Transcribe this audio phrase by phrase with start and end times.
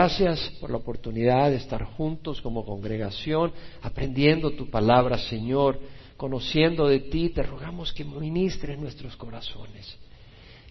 [0.00, 3.52] Gracias por la oportunidad de estar juntos como congregación,
[3.82, 5.80] aprendiendo tu palabra, Señor,
[6.16, 7.30] conociendo de ti.
[7.30, 9.98] Te rogamos que ministres nuestros corazones,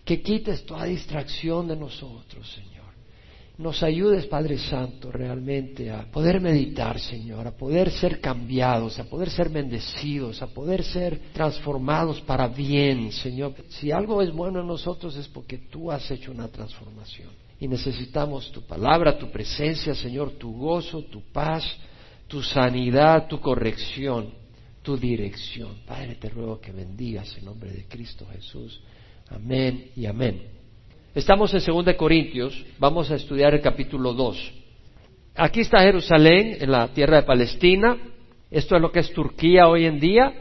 [0.05, 2.85] que quites toda distracción de nosotros, Señor.
[3.57, 9.29] Nos ayudes, Padre Santo, realmente a poder meditar, Señor, a poder ser cambiados, a poder
[9.29, 13.55] ser bendecidos, a poder ser transformados para bien, Señor.
[13.67, 18.51] Si algo es bueno en nosotros es porque tú has hecho una transformación y necesitamos
[18.51, 21.63] tu palabra, tu presencia, Señor, tu gozo, tu paz,
[22.27, 24.29] tu sanidad, tu corrección,
[24.83, 25.77] tu dirección.
[25.85, 28.79] Padre, te ruego que bendigas en nombre de Cristo Jesús.
[29.29, 30.41] Amén y amén.
[31.15, 34.53] Estamos en 2 Corintios, vamos a estudiar el capítulo 2.
[35.35, 37.97] Aquí está Jerusalén, en la tierra de Palestina.
[38.51, 40.31] Esto es lo que es Turquía hoy en día.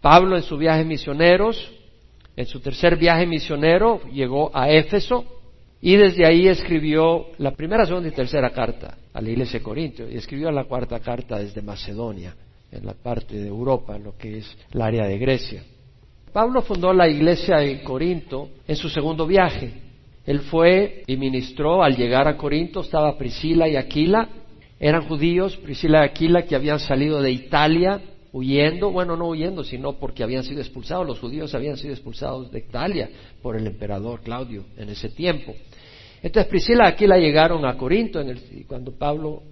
[0.00, 1.70] Pablo en su viaje misioneros,
[2.36, 5.33] en su tercer viaje misionero, llegó a Éfeso
[5.84, 10.08] y desde ahí escribió la primera, segunda y tercera carta a la iglesia de Corinto
[10.08, 12.34] y escribió la cuarta carta desde Macedonia,
[12.72, 15.62] en la parte de Europa, lo que es el área de Grecia.
[16.32, 19.74] Pablo fundó la iglesia en Corinto en su segundo viaje.
[20.24, 24.26] Él fue y ministró al llegar a Corinto, estaba Priscila y Aquila,
[24.80, 28.00] eran judíos, Priscila y Aquila, que habían salido de Italia
[28.34, 32.58] huyendo, bueno, no huyendo, sino porque habían sido expulsados, los judíos habían sido expulsados de
[32.58, 33.08] Italia
[33.40, 35.54] por el emperador Claudio en ese tiempo.
[36.24, 39.42] Entonces Priscila y Aquila llegaron a Corinto y cuando Pablo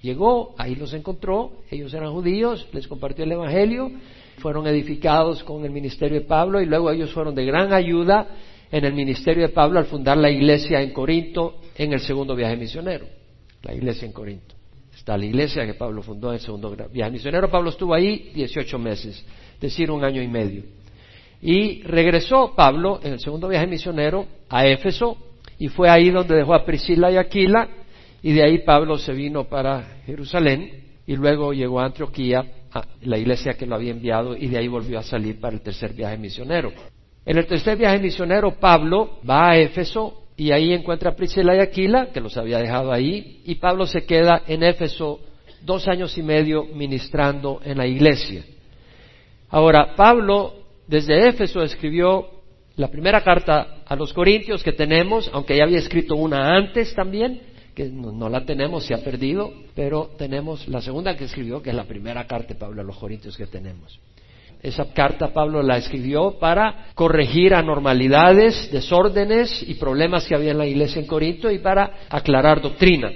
[0.00, 3.90] llegó, ahí los encontró, ellos eran judíos, les compartió el Evangelio,
[4.38, 8.28] fueron edificados con el ministerio de Pablo y luego ellos fueron de gran ayuda
[8.70, 12.56] en el ministerio de Pablo al fundar la iglesia en Corinto en el segundo viaje
[12.56, 13.04] misionero,
[13.62, 14.54] la iglesia en Corinto.
[14.96, 17.50] Está la iglesia que Pablo fundó en el segundo viaje misionero.
[17.50, 19.22] Pablo estuvo ahí 18 meses,
[19.56, 20.62] es decir, un año y medio.
[21.42, 25.18] Y regresó Pablo en el segundo viaje misionero a Éfeso
[25.58, 27.68] y fue ahí donde dejó a Priscila y Aquila
[28.22, 33.18] y de ahí Pablo se vino para Jerusalén y luego llegó a Antioquía, a la
[33.18, 36.16] iglesia que lo había enviado y de ahí volvió a salir para el tercer viaje
[36.16, 36.72] misionero.
[37.24, 41.60] En el tercer viaje misionero Pablo va a Éfeso y ahí encuentra a Priscila y
[41.60, 45.20] Aquila, que los había dejado ahí, y Pablo se queda en Éfeso
[45.60, 48.44] dos años y medio ministrando en la iglesia.
[49.50, 50.54] Ahora, Pablo
[50.86, 52.41] desde Éfeso escribió
[52.76, 57.40] la primera carta a los Corintios que tenemos, aunque ya había escrito una antes también,
[57.74, 61.76] que no, la tenemos, se ha perdido, pero tenemos la segunda que escribió, que es
[61.76, 63.98] la primera carta de Pablo a los Corintios que tenemos.
[64.62, 70.66] Esa carta Pablo la escribió para corregir anormalidades, desórdenes y problemas que había en la
[70.66, 73.10] iglesia en Corinto y para aclarar doctrina.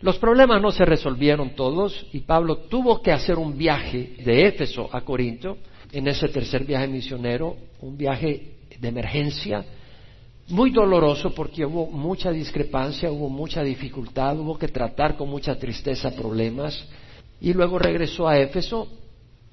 [0.00, 4.88] Los problemas no se resolvieron todos y Pablo tuvo que hacer un viaje de Éfeso
[4.92, 5.58] a Corinto
[5.92, 9.64] en ese tercer viaje misionero, un viaje de emergencia
[10.48, 16.10] muy doloroso porque hubo mucha discrepancia, hubo mucha dificultad, hubo que tratar con mucha tristeza
[16.10, 16.88] problemas
[17.40, 18.88] y luego regresó a Éfeso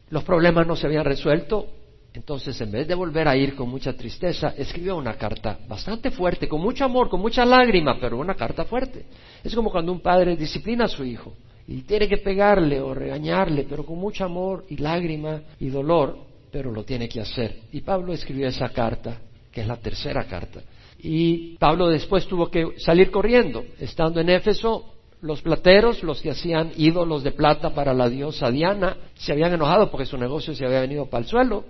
[0.10, 1.68] los problemas no se habían resuelto,
[2.14, 6.48] entonces en vez de volver a ir con mucha tristeza, escribió una carta bastante fuerte,
[6.48, 9.06] con mucho amor, con mucha lágrima, pero una carta fuerte.
[9.44, 11.34] Es como cuando un padre disciplina a su hijo
[11.68, 16.18] y tiene que pegarle o regañarle, pero con mucho amor y lágrima y dolor,
[16.52, 17.62] pero lo tiene que hacer.
[17.72, 19.19] Y Pablo escribió esa carta,
[19.52, 20.62] que es la tercera carta.
[21.00, 23.63] Y Pablo después tuvo que salir corriendo.
[23.80, 28.97] Estando en Éfeso, los plateros, los que hacían ídolos de plata para la diosa Diana,
[29.16, 31.66] se habían enojado porque su negocio se había venido para el suelo.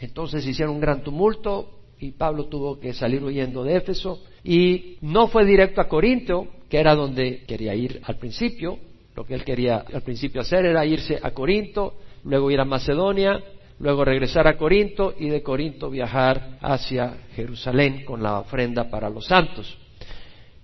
[0.00, 4.22] Entonces hicieron un gran tumulto y Pablo tuvo que salir huyendo de Éfeso.
[4.42, 8.78] Y no fue directo a Corinto, que era donde quería ir al principio.
[9.16, 13.40] Lo que él quería al principio hacer era irse a Corinto, luego ir a Macedonia,
[13.78, 19.26] luego regresar a Corinto y de Corinto viajar hacia Jerusalén con la ofrenda para los
[19.26, 19.78] santos.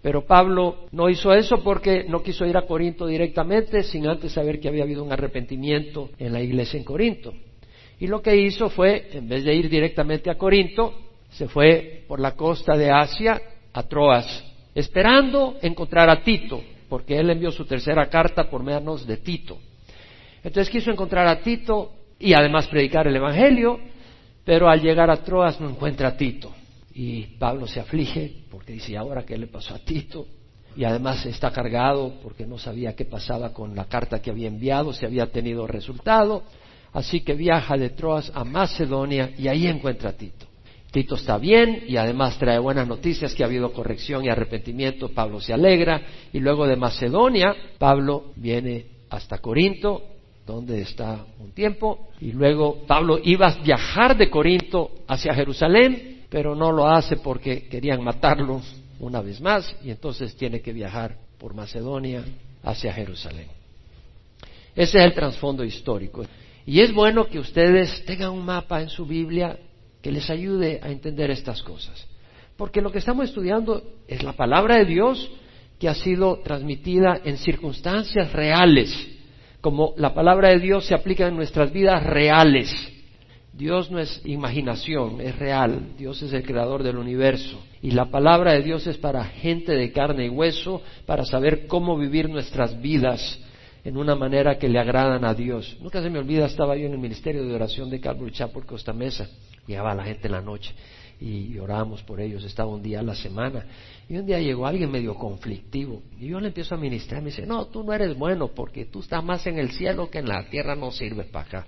[0.02, 4.58] Pero Pablo no hizo eso porque no quiso ir a Corinto directamente sin antes saber
[4.58, 7.34] que había habido un arrepentimiento en la iglesia en Corinto.
[7.98, 10.94] Y lo que hizo fue, en vez de ir directamente a Corinto,
[11.30, 13.40] se fue por la costa de Asia
[13.74, 14.42] a Troas,
[14.74, 19.58] esperando encontrar a Tito, porque él envió su tercera carta por menos de Tito.
[20.42, 23.80] Entonces quiso encontrar a Tito y además predicar el Evangelio,
[24.44, 26.52] pero al llegar a Troas no encuentra a Tito.
[26.94, 30.26] Y Pablo se aflige porque dice, ¿y ahora qué le pasó a Tito?
[30.76, 34.92] Y además está cargado porque no sabía qué pasaba con la carta que había enviado,
[34.92, 36.42] si había tenido resultado.
[36.92, 40.46] Así que viaja de Troas a Macedonia y ahí encuentra a Tito.
[40.90, 45.08] Tito está bien y además trae buenas noticias que ha habido corrección y arrepentimiento.
[45.08, 46.02] Pablo se alegra
[46.32, 50.02] y luego de Macedonia, Pablo viene hasta Corinto,
[50.50, 56.54] donde está un tiempo, y luego Pablo iba a viajar de Corinto hacia Jerusalén pero
[56.54, 58.62] no lo hace porque querían matarlo
[59.00, 62.24] una vez más y entonces tiene que viajar por Macedonia
[62.62, 63.48] hacia Jerusalén.
[64.76, 66.24] Ese es el trasfondo histórico.
[66.64, 69.58] Y es bueno que ustedes tengan un mapa en su Biblia
[70.00, 72.06] que les ayude a entender estas cosas.
[72.56, 75.30] Porque lo que estamos estudiando es la palabra de Dios
[75.80, 78.94] que ha sido transmitida en circunstancias reales,
[79.60, 82.70] como la palabra de Dios se aplica en nuestras vidas reales.
[83.52, 85.94] Dios no es imaginación, es real.
[85.98, 87.62] Dios es el creador del universo.
[87.82, 91.98] Y la palabra de Dios es para gente de carne y hueso, para saber cómo
[91.98, 93.38] vivir nuestras vidas
[93.84, 95.76] en una manera que le agradan a Dios.
[95.80, 98.92] Nunca se me olvida, estaba yo en el ministerio de oración de Calvary Chapel Costa
[98.92, 99.28] Mesa.
[99.66, 100.74] Llegaba la gente en la noche
[101.20, 103.66] y orábamos por ellos, estaba un día a la semana.
[104.08, 107.46] Y un día llegó alguien medio conflictivo y yo le empiezo a ministrar, me dice,
[107.46, 110.48] no, tú no eres bueno porque tú estás más en el cielo que en la
[110.48, 111.66] tierra, no sirves para acá.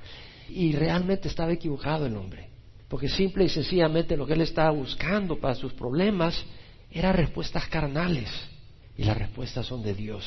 [0.48, 2.48] Y realmente estaba equivocado el hombre,
[2.88, 6.44] porque simple y sencillamente lo que él estaba buscando para sus problemas
[6.90, 8.30] eran respuestas carnales
[8.96, 10.24] y las respuestas son de Dios.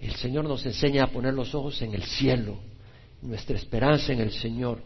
[0.00, 2.58] El Señor nos enseña a poner los ojos en el cielo,
[3.20, 4.82] nuestra esperanza en el Señor.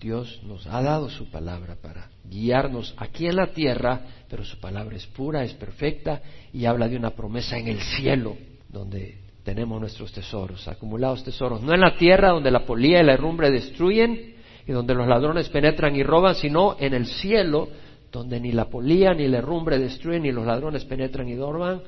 [0.00, 4.96] Dios nos ha dado su palabra para guiarnos aquí en la tierra, pero su palabra
[4.96, 6.20] es pura, es perfecta
[6.52, 8.36] y habla de una promesa en el cielo,
[8.68, 13.14] donde tenemos nuestros tesoros, acumulados tesoros, no en la tierra donde la polía y la
[13.14, 14.34] herrumbre destruyen
[14.66, 17.68] y donde los ladrones penetran y roban, sino en el cielo
[18.12, 21.82] donde ni la polía ni la herrumbre destruyen ni los ladrones penetran y roban,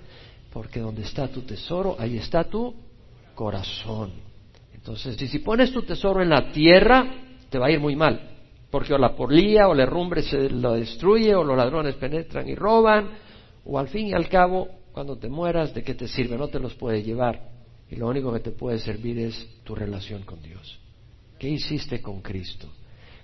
[0.52, 2.74] porque donde está tu tesoro, ahí está tu
[3.34, 4.12] corazón.
[4.74, 8.20] Entonces, si pones tu tesoro en la tierra, te va a ir muy mal,
[8.70, 12.54] porque o la polía o la herrumbre se lo destruye, o los ladrones penetran y
[12.54, 13.10] roban,
[13.64, 16.36] o al fin y al cabo, cuando te mueras, ¿de qué te sirve?
[16.36, 17.40] No te los puede llevar.
[17.90, 20.78] Y lo único que te puede servir es tu relación con Dios.
[21.38, 22.68] ¿Qué hiciste con Cristo?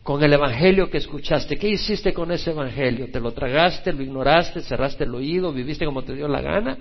[0.02, 3.10] Con el Evangelio que escuchaste, ¿qué hiciste con ese Evangelio?
[3.10, 6.78] ¿Te lo tragaste, lo ignoraste, cerraste el oído, viviste como te dio la gana?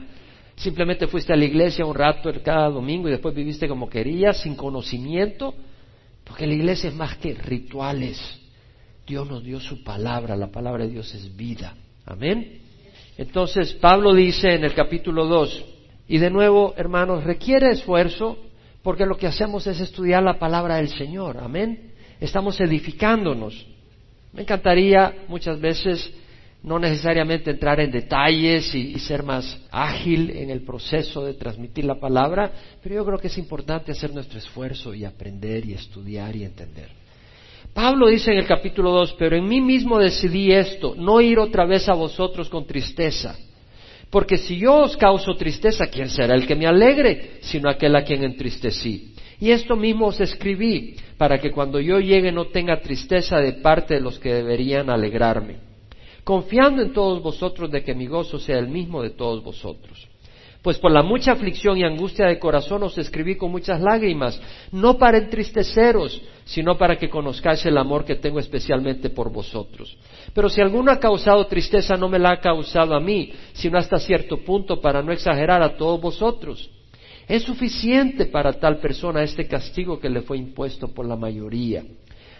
[0.55, 4.55] Simplemente fuiste a la iglesia un rato cada domingo y después viviste como querías, sin
[4.55, 5.53] conocimiento,
[6.23, 8.19] porque la iglesia es más que rituales.
[9.05, 11.75] Dios nos dio su palabra, la palabra de Dios es vida.
[12.05, 12.61] Amén.
[13.17, 15.65] Entonces Pablo dice en el capítulo 2,
[16.07, 18.37] y de nuevo, hermanos, requiere esfuerzo
[18.81, 21.37] porque lo que hacemos es estudiar la palabra del Señor.
[21.37, 21.93] Amén.
[22.19, 23.65] Estamos edificándonos.
[24.33, 26.11] Me encantaría muchas veces
[26.63, 31.99] no necesariamente entrar en detalles y, ser más ágil en el proceso de transmitir la
[31.99, 32.51] palabra,
[32.81, 36.89] pero yo creo que es importante hacer nuestro esfuerzo y aprender y estudiar y entender.
[37.73, 41.65] Pablo dice en el capítulo 2, pero en mí mismo decidí esto, no ir otra
[41.65, 43.35] vez a vosotros con tristeza.
[44.09, 47.39] Porque si yo os causo tristeza, ¿quién será el que me alegre?
[47.41, 49.15] Sino aquel a quien entristecí.
[49.39, 53.95] Y esto mismo os escribí, para que cuando yo llegue no tenga tristeza de parte
[53.95, 55.72] de los que deberían alegrarme
[56.23, 60.07] confiando en todos vosotros de que mi gozo sea el mismo de todos vosotros.
[60.61, 64.41] Pues por la mucha aflicción y angustia de corazón os escribí con muchas lágrimas,
[64.71, 69.97] no para entristeceros, sino para que conozcáis el amor que tengo especialmente por vosotros.
[70.33, 73.99] Pero si alguno ha causado tristeza, no me la ha causado a mí, sino hasta
[73.99, 76.69] cierto punto para no exagerar a todos vosotros.
[77.27, 81.83] Es suficiente para tal persona este castigo que le fue impuesto por la mayoría.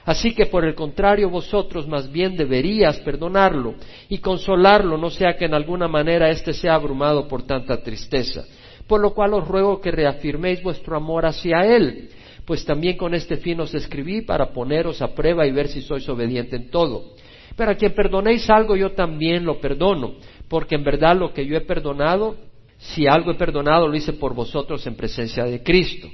[0.05, 3.75] Así que por el contrario vosotros más bien deberías perdonarlo
[4.09, 8.43] y consolarlo, no sea que en alguna manera éste sea abrumado por tanta tristeza.
[8.85, 12.09] Por lo cual os ruego que reafirméis vuestro amor hacia él,
[12.45, 16.07] pues también con este fin os escribí para poneros a prueba y ver si sois
[16.09, 17.13] obediente en todo.
[17.55, 20.15] Pero a quien perdonéis algo yo también lo perdono,
[20.49, 22.35] porque en verdad lo que yo he perdonado,
[22.77, 26.09] si algo he perdonado, lo hice por vosotros en presencia de Cristo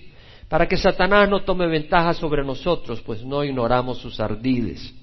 [0.49, 4.93] para que Satanás no tome ventaja sobre nosotros, pues no ignoramos sus ardides.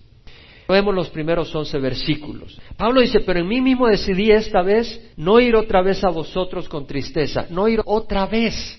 [0.69, 2.61] Vemos los primeros once versículos.
[2.77, 6.69] Pablo dice, pero en mí mismo decidí esta vez no ir otra vez a vosotros
[6.69, 8.77] con tristeza, no ir otra vez.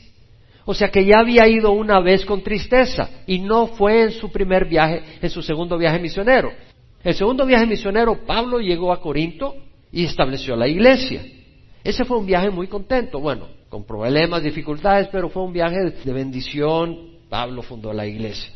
[0.65, 4.29] O sea que ya había ido una vez con tristeza y no fue en su
[4.29, 6.51] primer viaje, en su segundo viaje misionero.
[7.01, 9.55] El segundo viaje misionero, Pablo llegó a Corinto
[9.93, 11.23] y estableció la iglesia.
[11.87, 13.21] Ese fue un viaje muy contento.
[13.21, 17.11] Bueno, con problemas, dificultades, pero fue un viaje de bendición.
[17.29, 18.51] Pablo fundó la iglesia.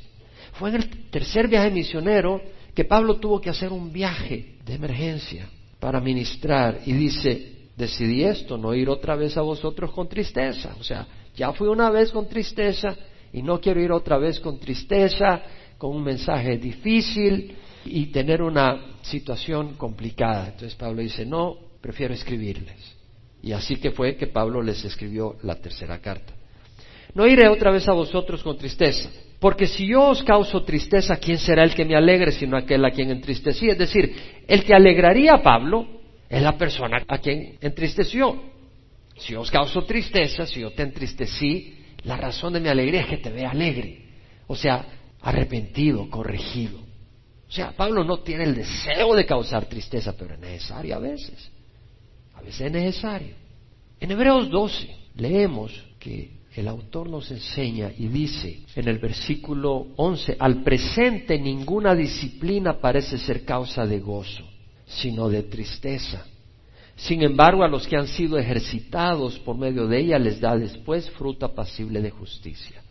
[0.51, 2.41] Fue en el tercer viaje misionero
[2.75, 5.47] que Pablo tuvo que hacer un viaje de emergencia
[5.79, 10.75] para ministrar y dice, decidí esto, no ir otra vez a vosotros con tristeza.
[10.77, 12.97] O sea, ya fui una vez con tristeza
[13.31, 15.41] y no quiero ir otra vez con tristeza,
[15.77, 20.47] con un mensaje difícil y tener una situación complicada.
[20.47, 22.99] Entonces Pablo dice, no, prefiero escribirles.
[23.43, 26.33] Y así que fue que Pablo les escribió la tercera carta.
[27.13, 31.37] No iré otra vez a vosotros con tristeza, porque si yo os causo tristeza, ¿quién
[31.37, 33.69] será el que me alegre sino aquel a quien entristecí?
[33.69, 34.15] Es decir,
[34.47, 35.87] el que alegraría a Pablo
[36.29, 38.41] es la persona a quien entristeció.
[39.17, 43.17] Si os causo tristeza, si yo te entristecí, la razón de mi alegría es que
[43.17, 44.05] te vea alegre.
[44.47, 44.85] O sea,
[45.21, 46.79] arrepentido, corregido.
[46.79, 51.51] O sea, Pablo no tiene el deseo de causar tristeza, pero es necesario a veces.
[52.47, 53.35] Es necesario.
[53.99, 60.35] En Hebreos 12 leemos que el autor nos enseña y dice en el versículo 11,
[60.39, 64.43] al presente ninguna disciplina parece ser causa de gozo,
[64.85, 66.25] sino de tristeza.
[66.95, 71.09] Sin embargo, a los que han sido ejercitados por medio de ella les da después
[71.11, 72.81] fruta pasible de justicia.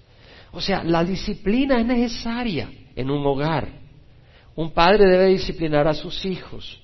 [0.53, 3.69] O sea, la disciplina es necesaria en un hogar.
[4.57, 6.81] Un padre debe disciplinar a sus hijos.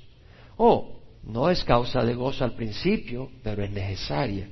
[0.56, 0.95] Oh,
[1.26, 4.48] no es causa de gozo al principio, pero es necesaria.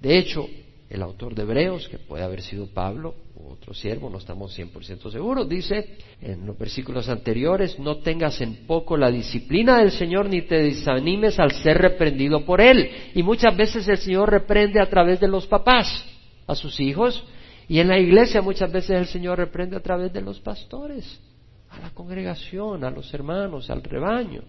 [0.00, 0.46] De hecho,
[0.90, 5.12] el autor de Hebreos, que puede haber sido Pablo u otro siervo, no estamos 100%
[5.12, 10.42] seguros, dice en los versículos anteriores, no tengas en poco la disciplina del Señor ni
[10.42, 12.90] te desanimes al ser reprendido por Él.
[13.14, 16.04] Y muchas veces el Señor reprende a través de los papás
[16.46, 17.22] a sus hijos
[17.68, 21.20] y en la iglesia muchas veces el Señor reprende a través de los pastores,
[21.68, 24.42] a la congregación, a los hermanos, al rebaño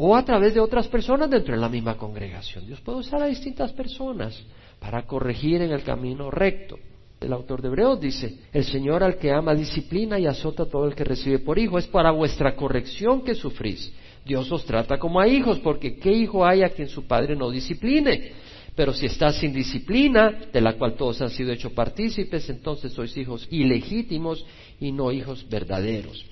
[0.00, 2.64] o a través de otras personas dentro de la misma congregación.
[2.64, 4.40] Dios puede usar a distintas personas
[4.78, 6.78] para corregir en el camino recto.
[7.20, 10.94] El autor de Hebreos dice, el Señor al que ama disciplina y azota todo el
[10.94, 11.78] que recibe por hijo.
[11.78, 13.92] Es para vuestra corrección que sufrís.
[14.24, 17.50] Dios os trata como a hijos, porque ¿qué hijo hay a quien su padre no
[17.50, 18.34] discipline?
[18.76, 23.16] Pero si estás sin disciplina, de la cual todos han sido hechos partícipes, entonces sois
[23.16, 24.46] hijos ilegítimos
[24.78, 26.24] y no hijos verdaderos.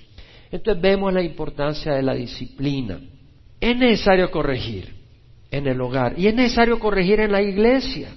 [0.49, 3.01] Entonces vemos la importancia de la disciplina.
[3.59, 4.93] Es necesario corregir
[5.51, 8.09] en el hogar y es necesario corregir en la iglesia.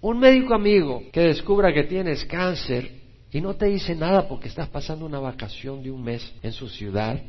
[0.00, 2.90] Un médico amigo que descubra que tienes cáncer
[3.30, 6.68] y no te dice nada porque estás pasando una vacación de un mes en su
[6.68, 7.20] ciudad,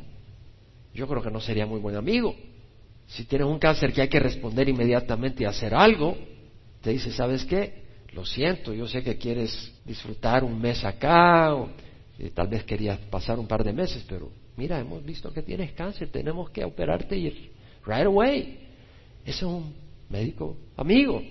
[0.92, 2.34] yo creo que no sería muy buen amigo.
[3.06, 6.16] Si tienes un cáncer que hay que responder inmediatamente y hacer algo,
[6.80, 7.84] te dice, ¿sabes qué?
[8.12, 11.68] Lo siento, yo sé que quieres disfrutar un mes acá, o
[12.18, 15.72] eh, tal vez querías pasar un par de meses, pero mira, hemos visto que tienes
[15.72, 17.30] cáncer, tenemos que operarte y
[17.86, 18.58] right away.
[19.24, 19.74] Ese es un
[20.08, 21.22] médico amigo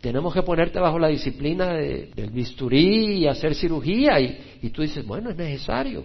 [0.00, 5.30] tenemos que ponerte bajo la disciplina del bisturí y hacer cirugía y, tú dices, bueno,
[5.30, 6.04] es necesario.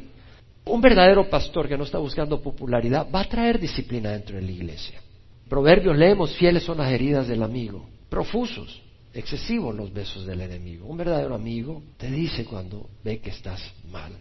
[0.66, 4.52] Un verdadero pastor que no está buscando popularidad va a traer disciplina dentro de la
[4.52, 5.00] iglesia.
[5.48, 8.82] Proverbios leemos, fieles son las heridas del amigo, profusos,
[9.14, 10.88] excesivos los besos del enemigo.
[10.88, 14.12] Un verdadero amigo te dice cuando ve que estás mal,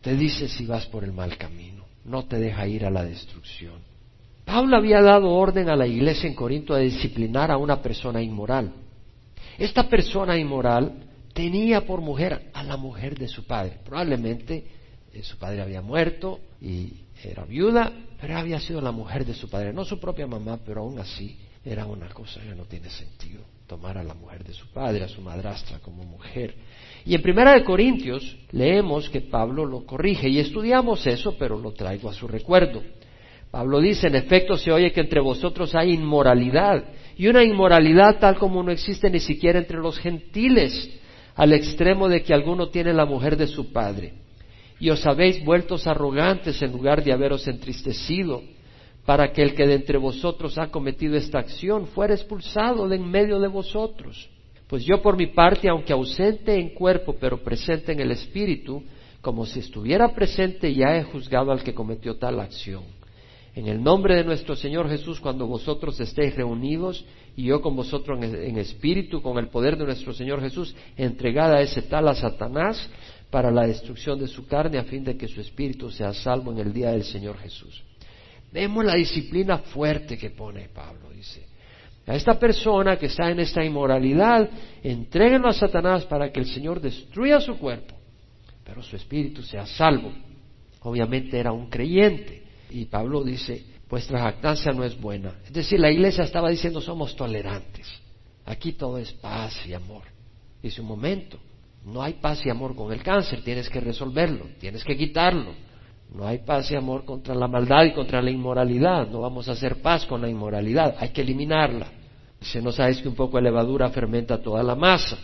[0.00, 3.80] te dice si vas por el mal camino, no te deja ir a la destrucción.
[4.44, 8.72] Pablo había dado orden a la iglesia en Corinto de disciplinar a una persona inmoral.
[9.58, 13.78] Esta persona inmoral tenía por mujer a la mujer de su padre.
[13.84, 14.64] Probablemente
[15.12, 19.50] eh, su padre había muerto y era viuda, pero había sido la mujer de su
[19.50, 23.44] padre, no su propia mamá, pero aún así era una cosa que no tiene sentido
[23.66, 26.54] tomar a la mujer de su padre, a su madrastra como mujer.
[27.08, 31.72] Y en Primera de Corintios leemos que Pablo lo corrige y estudiamos eso, pero lo
[31.72, 32.82] traigo a su recuerdo.
[33.50, 36.84] Pablo dice, en efecto se oye que entre vosotros hay inmoralidad
[37.16, 41.00] y una inmoralidad tal como no existe ni siquiera entre los gentiles,
[41.34, 44.12] al extremo de que alguno tiene la mujer de su padre.
[44.78, 48.42] Y os habéis vueltos arrogantes en lugar de haberos entristecido,
[49.06, 53.10] para que el que de entre vosotros ha cometido esta acción fuera expulsado de en
[53.10, 54.28] medio de vosotros.
[54.68, 58.82] Pues yo por mi parte, aunque ausente en cuerpo, pero presente en el espíritu,
[59.20, 62.98] como si estuviera presente, ya he juzgado al que cometió tal acción
[63.58, 68.22] en el nombre de nuestro Señor Jesús, cuando vosotros estéis reunidos y yo con vosotros
[68.22, 72.88] en, espíritu, con el poder de nuestro Señor Jesús, entregada ese tal a Satanás
[73.30, 76.58] para la destrucción de su carne, a fin de que su espíritu sea salvo en
[76.58, 77.82] el día del Señor Jesús.
[78.52, 81.47] Vemos la disciplina fuerte que pone Pablo, dice.
[82.08, 84.48] A esta persona que está en esta inmoralidad,
[84.82, 87.94] entréguenlo a Satanás para que el Señor destruya su cuerpo,
[88.64, 90.10] pero su espíritu sea salvo.
[90.80, 92.44] Obviamente era un creyente.
[92.70, 95.34] Y Pablo dice, vuestra jactancia no es buena.
[95.44, 97.86] Es decir, la iglesia estaba diciendo somos tolerantes.
[98.46, 100.04] Aquí todo es paz y amor.
[100.62, 101.38] Dice un momento,
[101.84, 105.52] no hay paz y amor con el cáncer, tienes que resolverlo, tienes que quitarlo.
[106.14, 109.08] No hay paz y amor contra la maldad y contra la inmoralidad.
[109.08, 111.97] No vamos a hacer paz con la inmoralidad, hay que eliminarla.
[112.40, 115.18] Si no sabes que un poco de levadura fermenta toda la masa.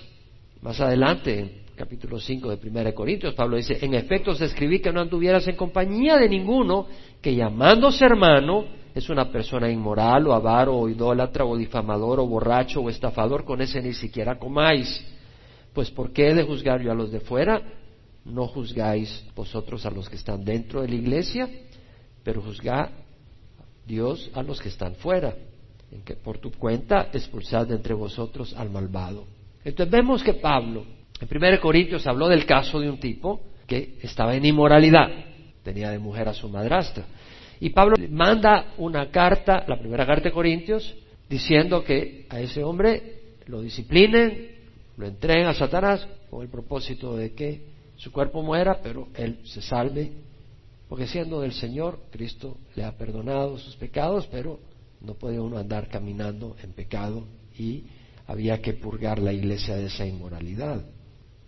[0.62, 5.00] Más adelante, capítulo 5 de 1 Corintios, Pablo dice, en efecto os escribí que no
[5.00, 6.86] anduvieras en compañía de ninguno
[7.20, 12.80] que llamándose hermano es una persona inmoral o avaro o idólatra o difamador o borracho
[12.80, 15.04] o estafador, con ese ni siquiera comáis.
[15.72, 17.60] Pues ¿por qué he de juzgar yo a los de fuera?
[18.24, 21.48] No juzgáis vosotros a los que están dentro de la iglesia,
[22.22, 22.90] pero juzgad
[23.84, 25.34] Dios a los que están fuera.
[26.02, 29.26] Que por tu cuenta expulsad de entre vosotros al malvado.
[29.64, 30.84] Entonces vemos que Pablo,
[31.20, 35.08] en 1 Corintios, habló del caso de un tipo que estaba en inmoralidad,
[35.62, 37.06] tenía de mujer a su madrastra.
[37.60, 40.94] Y Pablo manda una carta, la primera carta de Corintios,
[41.28, 44.50] diciendo que a ese hombre lo disciplinen,
[44.96, 47.62] lo entreguen a Satanás con el propósito de que
[47.96, 50.12] su cuerpo muera, pero él se salve,
[50.88, 54.58] porque siendo del Señor, Cristo le ha perdonado sus pecados, pero
[55.04, 57.26] no puede uno andar caminando en pecado
[57.58, 57.84] y
[58.26, 60.84] había que purgar la iglesia de esa inmoralidad.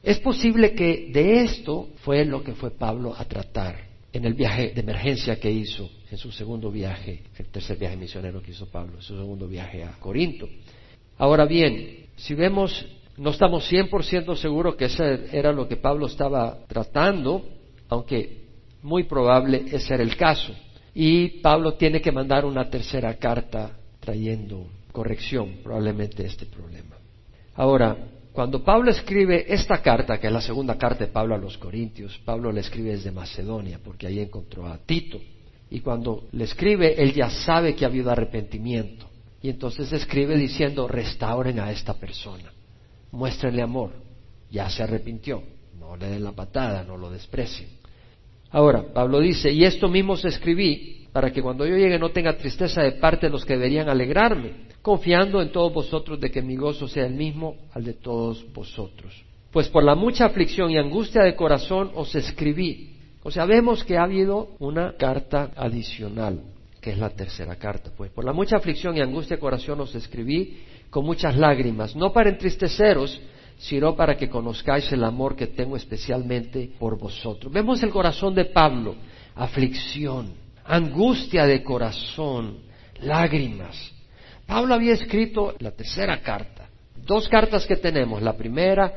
[0.03, 3.77] Es posible que de esto fue lo que fue Pablo a tratar
[4.13, 8.41] en el viaje de emergencia que hizo en su segundo viaje, el tercer viaje misionero
[8.41, 10.49] que hizo Pablo, en su segundo viaje a Corinto.
[11.19, 12.87] Ahora bien, si vemos,
[13.17, 17.45] no estamos 100% seguros que ese era lo que Pablo estaba tratando,
[17.89, 18.45] aunque
[18.83, 20.55] muy probable ese era el caso.
[20.99, 26.97] Y Pablo tiene que mandar una tercera carta trayendo corrección probablemente este problema.
[27.55, 27.95] Ahora,
[28.33, 32.19] cuando Pablo escribe esta carta, que es la segunda carta de Pablo a los Corintios,
[32.25, 35.21] Pablo le escribe desde Macedonia, porque ahí encontró a Tito.
[35.69, 39.07] Y cuando le escribe, él ya sabe que ha habido arrepentimiento.
[39.43, 42.51] Y entonces escribe diciendo, restauren a esta persona,
[43.13, 43.91] muéstrenle amor,
[44.51, 45.43] ya se arrepintió,
[45.79, 47.69] no le den la patada, no lo desprecien.
[48.57, 52.39] Ahora, Pablo dice, y esto mismo se escribí para que cuando yo llegue no tenga
[52.39, 56.57] tristeza de parte de los que deberían alegrarme, confiando en todos vosotros de que mi
[56.57, 59.13] gozo sea el mismo al de todos vosotros.
[59.53, 62.95] Pues por la mucha aflicción y angustia de corazón os escribí.
[63.23, 66.41] O sea, vemos que ha habido una carta adicional,
[66.81, 67.91] que es la tercera carta.
[67.95, 72.11] Pues por la mucha aflicción y angustia de corazón os escribí con muchas lágrimas, no
[72.11, 73.21] para entristeceros,
[73.59, 77.53] sino para que conozcáis el amor que tengo especialmente por vosotros.
[77.53, 78.95] Vemos el corazón de Pablo,
[79.35, 80.35] aflicción,
[80.65, 82.59] angustia de corazón,
[83.01, 83.93] lágrimas.
[84.47, 88.93] Pablo había escrito la tercera carta, dos cartas que tenemos, la primera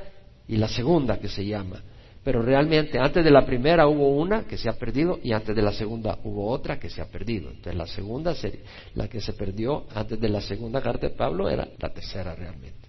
[0.48, 1.82] y la segunda que se llama.
[2.24, 5.62] Pero realmente antes de la primera hubo una que se ha perdido y antes de
[5.62, 7.50] la segunda hubo otra que se ha perdido.
[7.50, 8.36] Entonces la segunda,
[8.94, 12.89] la que se perdió antes de la segunda carta de Pablo era la tercera realmente.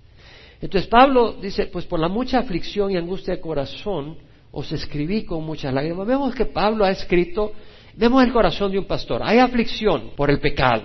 [0.61, 4.19] Entonces Pablo dice, pues por la mucha aflicción y angustia de corazón
[4.53, 6.07] os escribí con muchas lágrimas.
[6.07, 7.53] Vemos que Pablo ha escrito,
[7.95, 9.23] vemos el corazón de un pastor.
[9.25, 10.83] Hay aflicción por el pecado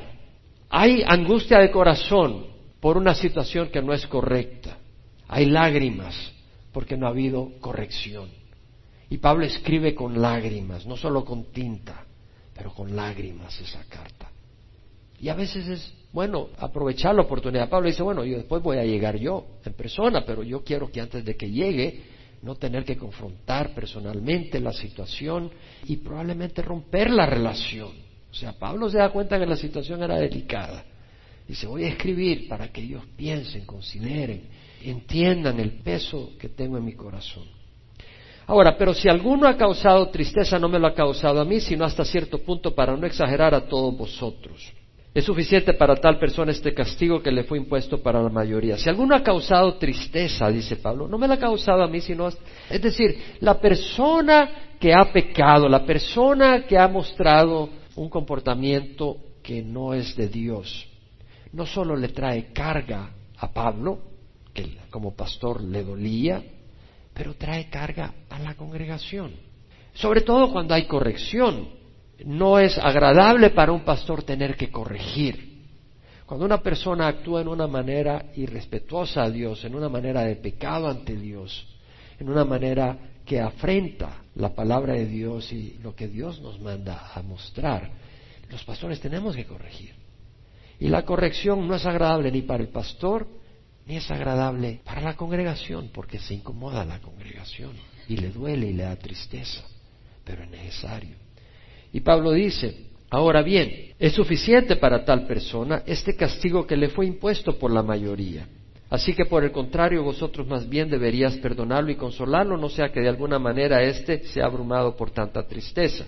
[0.69, 2.47] hay angustia de corazón
[2.81, 4.77] por una situación que no es correcta.
[5.27, 6.33] Hay lágrimas
[6.71, 8.29] porque no ha habido corrección.
[9.09, 12.05] Y Pablo escribe con lágrimas, no solo con tinta,
[12.53, 14.29] pero con lágrimas esa carta.
[15.25, 17.67] Y a veces es bueno aprovechar la oportunidad.
[17.67, 21.01] Pablo dice, bueno, yo después voy a llegar yo en persona, pero yo quiero que
[21.01, 22.03] antes de que llegue
[22.43, 25.49] no tener que confrontar personalmente la situación
[25.87, 27.89] y probablemente romper la relación.
[28.29, 30.85] O sea, Pablo se da cuenta que la situación era delicada.
[31.47, 34.43] Dice, voy a escribir para que ellos piensen, consideren,
[34.83, 37.45] entiendan el peso que tengo en mi corazón.
[38.45, 41.83] Ahora, pero si alguno ha causado tristeza, no me lo ha causado a mí, sino
[41.83, 44.71] hasta cierto punto para no exagerar a todos vosotros.
[45.15, 48.77] Es suficiente para tal persona este castigo que le fue impuesto para la mayoría.
[48.77, 52.27] Si alguno ha causado tristeza, dice Pablo, no me la ha causado a mí, sino...
[52.27, 59.61] Es decir, la persona que ha pecado, la persona que ha mostrado un comportamiento que
[59.61, 60.85] no es de Dios.
[61.53, 63.99] No solo le trae carga a Pablo,
[64.53, 66.43] que como pastor le dolía,
[67.13, 69.31] pero trae carga a la congregación.
[69.93, 71.84] Sobre todo cuando hay corrección.
[72.23, 75.55] No es agradable para un pastor tener que corregir.
[76.25, 80.89] Cuando una persona actúa en una manera irrespetuosa a Dios, en una manera de pecado
[80.89, 81.67] ante Dios,
[82.19, 87.11] en una manera que afrenta la palabra de Dios y lo que Dios nos manda
[87.13, 87.91] a mostrar,
[88.49, 89.93] los pastores tenemos que corregir.
[90.79, 93.27] Y la corrección no es agradable ni para el pastor,
[93.85, 97.73] ni es agradable para la congregación, porque se incomoda la congregación
[98.07, 99.63] y le duele y le da tristeza,
[100.23, 101.24] pero es necesario.
[101.95, 102.75] Y Pablo dice,
[103.09, 107.81] ahora bien, es suficiente para tal persona este castigo que le fue impuesto por la
[107.83, 108.45] mayoría
[108.89, 112.99] Así que por el contrario, vosotros más bien deberías perdonarlo y consolarlo, no sea que
[112.99, 116.05] de alguna manera éste sea abrumado por tanta tristeza.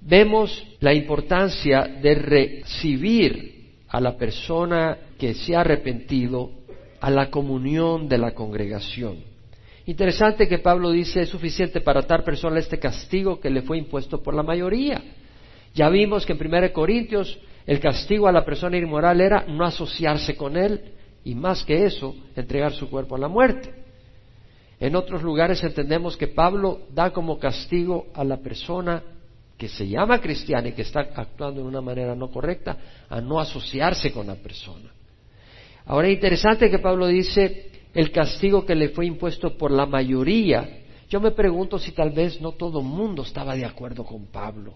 [0.00, 6.50] Vemos la importancia de recibir a la persona que se ha arrepentido
[7.00, 9.16] a la comunión de la congregación.
[9.86, 14.22] Interesante que Pablo dice es suficiente para tal persona este castigo que le fue impuesto
[14.22, 15.02] por la mayoría.
[15.74, 20.36] Ya vimos que en 1 Corintios el castigo a la persona inmoral era no asociarse
[20.36, 20.92] con él,
[21.24, 23.74] y más que eso, entregar su cuerpo a la muerte.
[24.80, 29.02] En otros lugares entendemos que Pablo da como castigo a la persona
[29.58, 32.78] que se llama cristiana y que está actuando de una manera no correcta
[33.10, 34.90] a no asociarse con la persona.
[35.84, 40.84] Ahora es interesante que Pablo dice el castigo que le fue impuesto por la mayoría.
[41.08, 44.74] Yo me pregunto si tal vez no todo el mundo estaba de acuerdo con Pablo.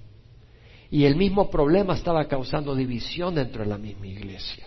[0.92, 4.66] Y el mismo problema estaba causando división dentro de la misma iglesia.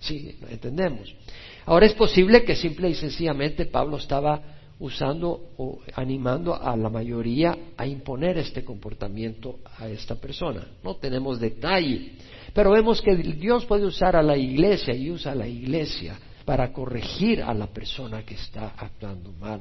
[0.00, 1.14] Sí, entendemos.
[1.64, 4.42] Ahora es posible que simple y sencillamente Pablo estaba
[4.80, 10.66] usando o animando a la mayoría a imponer este comportamiento a esta persona.
[10.82, 12.14] No tenemos detalle,
[12.52, 16.72] pero vemos que Dios puede usar a la iglesia y usa a la iglesia para
[16.72, 19.60] corregir a la persona que está actuando mal.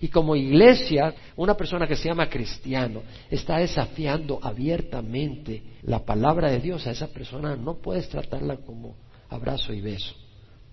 [0.00, 6.58] Y como iglesia, una persona que se llama cristiano está desafiando abiertamente la palabra de
[6.58, 8.96] Dios a esa persona, no puedes tratarla como
[9.28, 10.14] abrazo y beso.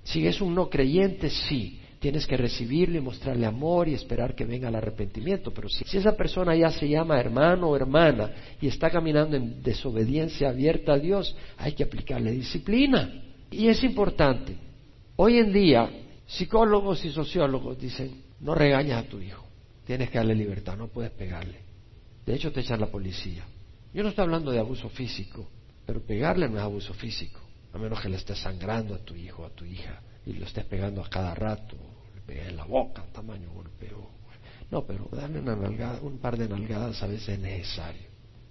[0.03, 4.45] Si es un no creyente, sí, tienes que recibirlo y mostrarle amor y esperar que
[4.45, 5.51] venga el arrepentimiento.
[5.51, 10.49] Pero si, esa persona ya se llama hermano o hermana y está caminando en desobediencia
[10.49, 13.23] abierta a Dios, hay que aplicarle disciplina.
[13.51, 14.55] Y es importante.
[15.17, 15.89] Hoy en día,
[16.25, 19.45] psicólogos y sociólogos dicen, no regañas a tu hijo,
[19.85, 21.59] tienes que darle libertad, no puedes pegarle.
[22.25, 23.45] De hecho, te echan la policía.
[23.93, 25.47] Yo no estoy hablando de abuso físico,
[25.85, 27.39] pero pegarle no es abuso físico,
[27.73, 30.65] a menos que le estés sangrando a tu hijo a tu hija y lo estés
[30.65, 31.77] pegando a cada rato,
[32.13, 34.09] le pegué en la boca, tamaño golpeo.
[34.69, 38.07] No, pero darle una nalgada, un par de nalgadas a veces es necesario.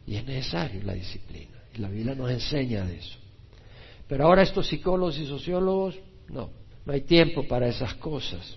[0.07, 1.61] Y es necesario la disciplina.
[1.75, 3.19] Y la Biblia nos enseña de eso.
[4.09, 6.51] Pero ahora estos psicólogos y sociólogos, no,
[6.87, 8.57] no hay tiempo para esas cosas.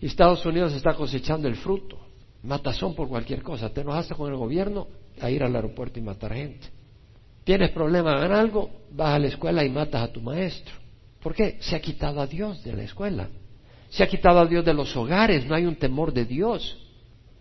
[0.00, 1.98] Y Estados Unidos está cosechando el fruto.
[2.42, 3.70] Matazón por cualquier cosa.
[3.70, 4.86] Te enojaste con el gobierno
[5.20, 6.68] a ir al aeropuerto y matar gente.
[7.44, 10.74] Tienes problemas en algo, vas a la escuela y matas a tu maestro.
[11.22, 11.56] ¿Por qué?
[11.60, 13.28] Se ha quitado a Dios de la escuela.
[13.88, 15.46] Se ha quitado a Dios de los hogares.
[15.46, 16.76] No hay un temor de Dios.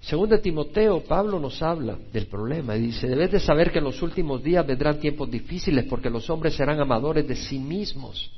[0.02, 3.86] Según de Timoteo, Pablo nos habla del problema y dice, debes de saber que en
[3.86, 8.32] los últimos días vendrán tiempos difíciles porque los hombres serán amadores de sí mismos.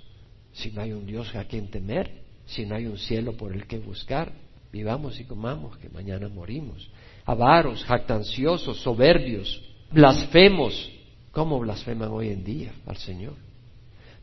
[0.54, 3.68] Si no hay un Dios a quien temer, si no hay un cielo por el
[3.68, 4.32] que buscar,
[4.72, 6.90] vivamos y comamos, que mañana morimos.
[7.26, 10.92] Avaros, jactanciosos, soberbios, blasfemos.
[11.32, 13.36] ¿Cómo blasfeman hoy en día al Señor?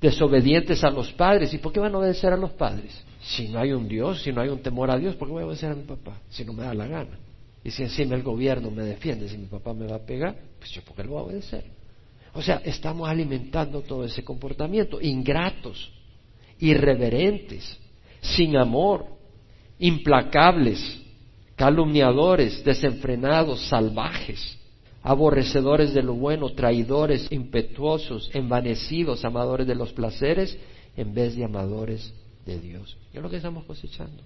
[0.05, 1.53] desobedientes a los padres.
[1.55, 3.03] ¿Y por qué van a obedecer a los padres?
[3.23, 5.43] Si no hay un Dios, si no hay un temor a Dios, ¿por qué voy
[5.43, 6.21] a obedecer a mi papá?
[6.29, 7.19] Si no me da la gana.
[7.65, 10.71] Y si encima el gobierno me defiende, si mi papá me va a pegar, pues
[10.73, 11.65] yo por qué lo voy a obedecer.
[12.35, 15.91] O sea, estamos alimentando todo ese comportamiento, ingratos,
[16.59, 17.79] irreverentes,
[18.37, 19.07] sin amor,
[19.79, 21.03] implacables,
[21.57, 24.59] calumniadores, desenfrenados, salvajes
[25.05, 30.59] aborrecedores de lo bueno, traidores, impetuosos, envanecidos, amadores de los placeres,
[30.97, 32.13] en vez de amadores
[32.47, 32.97] de Dios.
[33.13, 34.23] es lo que estamos cosechando.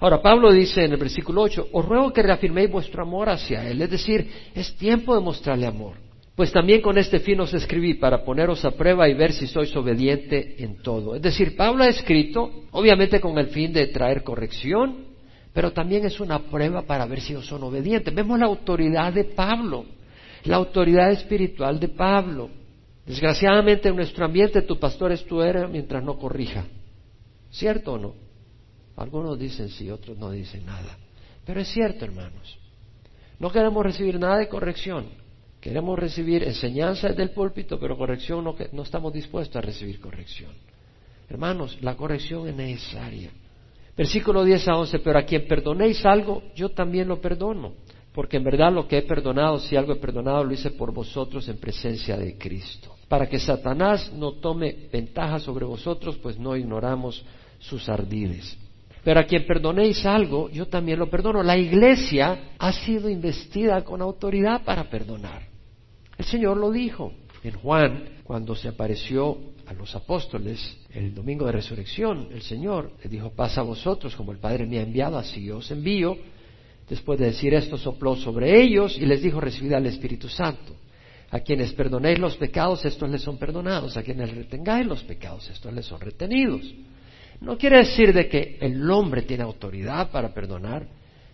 [0.00, 3.80] Ahora, Pablo dice en el versículo 8, os ruego que reafirméis vuestro amor hacia Él,
[3.80, 5.96] es decir, es tiempo de mostrarle amor.
[6.34, 9.74] Pues también con este fin os escribí para poneros a prueba y ver si sois
[9.76, 11.14] obediente en todo.
[11.14, 15.14] Es decir, Pablo ha escrito, obviamente con el fin de traer corrección,
[15.52, 18.12] pero también es una prueba para ver si ellos son obedientes.
[18.12, 19.84] Vemos la autoridad de Pablo,
[20.44, 22.50] la autoridad espiritual de Pablo.
[23.06, 26.64] Desgraciadamente en nuestro ambiente tu pastor es tu héroe mientras no corrija.
[27.52, 28.14] ¿Cierto o no?
[28.96, 30.98] Algunos dicen sí, otros no dicen nada.
[31.46, 32.58] Pero es cierto, hermanos.
[33.38, 35.23] No queremos recibir nada de corrección.
[35.64, 40.50] Queremos recibir enseñanza del púlpito, pero corrección no, no estamos dispuestos a recibir corrección.
[41.26, 43.30] Hermanos, la corrección es necesaria.
[43.96, 47.72] Versículo 10 a 11, pero a quien perdonéis algo, yo también lo perdono,
[48.12, 51.48] porque en verdad lo que he perdonado, si algo he perdonado, lo hice por vosotros
[51.48, 57.24] en presencia de Cristo, para que Satanás no tome ventaja sobre vosotros, pues no ignoramos
[57.58, 58.54] sus ardides.
[59.02, 61.42] Pero a quien perdonéis algo, yo también lo perdono.
[61.42, 65.53] La iglesia ha sido investida con autoridad para perdonar.
[66.18, 71.52] El Señor lo dijo en Juan, cuando se apareció a los apóstoles el domingo de
[71.52, 75.44] resurrección, el Señor les dijo, pasa a vosotros como el Padre me ha enviado, así
[75.44, 76.16] yo os envío.
[76.88, 80.74] Después de decir esto, sopló sobre ellos y les dijo, recibid al Espíritu Santo.
[81.30, 83.96] A quienes perdonéis los pecados, estos les son perdonados.
[83.96, 86.62] A quienes retengáis los pecados, estos les son retenidos.
[87.40, 90.86] No quiere decir de que el hombre tiene autoridad para perdonar,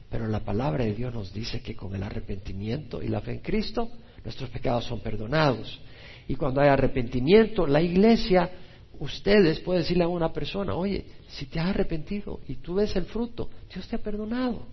[0.09, 3.39] pero la palabra de Dios nos dice que con el arrepentimiento y la fe en
[3.41, 3.91] Cristo,
[4.25, 5.81] nuestros pecados son perdonados.
[6.29, 8.51] Y cuando hay arrepentimiento, la iglesia,
[8.99, 13.07] ustedes pueden decirle a una persona, oye, si te has arrepentido y tú ves el
[13.07, 14.67] fruto, Dios te ha perdonado.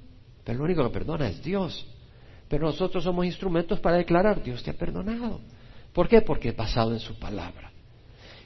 [0.43, 1.85] Pero lo único que perdona es Dios.
[2.47, 5.41] Pero nosotros somos instrumentos para declarar, Dios te ha perdonado.
[5.93, 6.21] ¿Por qué?
[6.21, 7.71] Porque he basado en su palabra.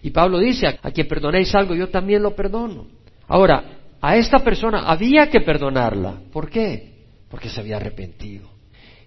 [0.02, 2.88] Y Pablo dice, a quien perdonéis algo, yo también lo perdono.
[3.28, 6.22] Ahora, a esta persona había que perdonarla.
[6.32, 6.94] ¿Por qué?
[7.30, 8.50] Porque se había arrepentido.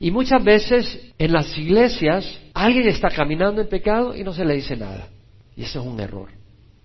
[0.04, 4.56] Y muchas veces en las iglesias alguien está caminando en pecado y no se le
[4.56, 5.08] dice nada.
[5.56, 6.28] Y eso es un error.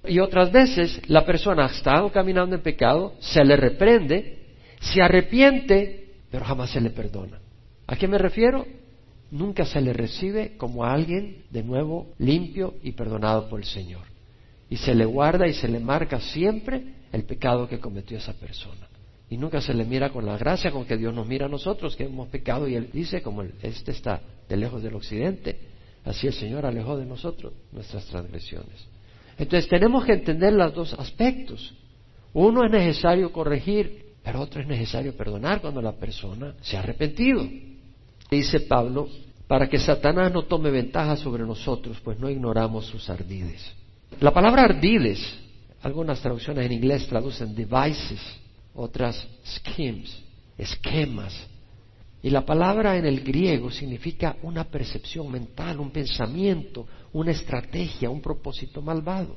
[0.07, 6.45] Y otras veces la persona estado caminando en pecado, se le reprende, se arrepiente, pero
[6.45, 7.41] jamás se le perdona.
[7.87, 8.65] ¿A qué me refiero?
[9.31, 14.03] Nunca se le recibe como a alguien de nuevo limpio y perdonado por el Señor.
[14.69, 18.87] Y se le guarda y se le marca siempre el pecado que cometió esa persona.
[19.29, 21.95] Y nunca se le mira con la gracia con que Dios nos mira a nosotros,
[21.95, 25.59] que hemos pecado, y Él dice, como este está de lejos del occidente,
[26.03, 28.87] así el Señor alejó de nosotros nuestras transgresiones.
[29.37, 31.73] Entonces tenemos que entender los dos aspectos.
[32.33, 37.47] Uno es necesario corregir, pero otro es necesario perdonar cuando la persona se ha arrepentido.
[38.29, 39.07] Dice Pablo,
[39.47, 43.73] para que Satanás no tome ventaja sobre nosotros, pues no ignoramos sus ardides.
[44.19, 45.19] La palabra ardides,
[45.81, 48.19] algunas traducciones en inglés traducen devices,
[48.73, 50.21] otras schemes,
[50.57, 51.33] esquemas.
[52.21, 58.21] Y la palabra en el griego significa una percepción mental, un pensamiento, una estrategia, un
[58.21, 59.35] propósito malvado.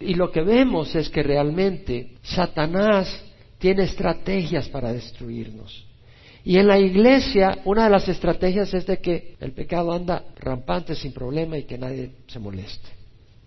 [0.00, 3.24] Y lo que vemos es que realmente Satanás
[3.58, 5.86] tiene estrategias para destruirnos.
[6.44, 10.94] Y en la iglesia una de las estrategias es de que el pecado anda rampante
[10.94, 12.88] sin problema y que nadie se moleste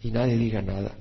[0.02, 0.96] y nadie diga nada.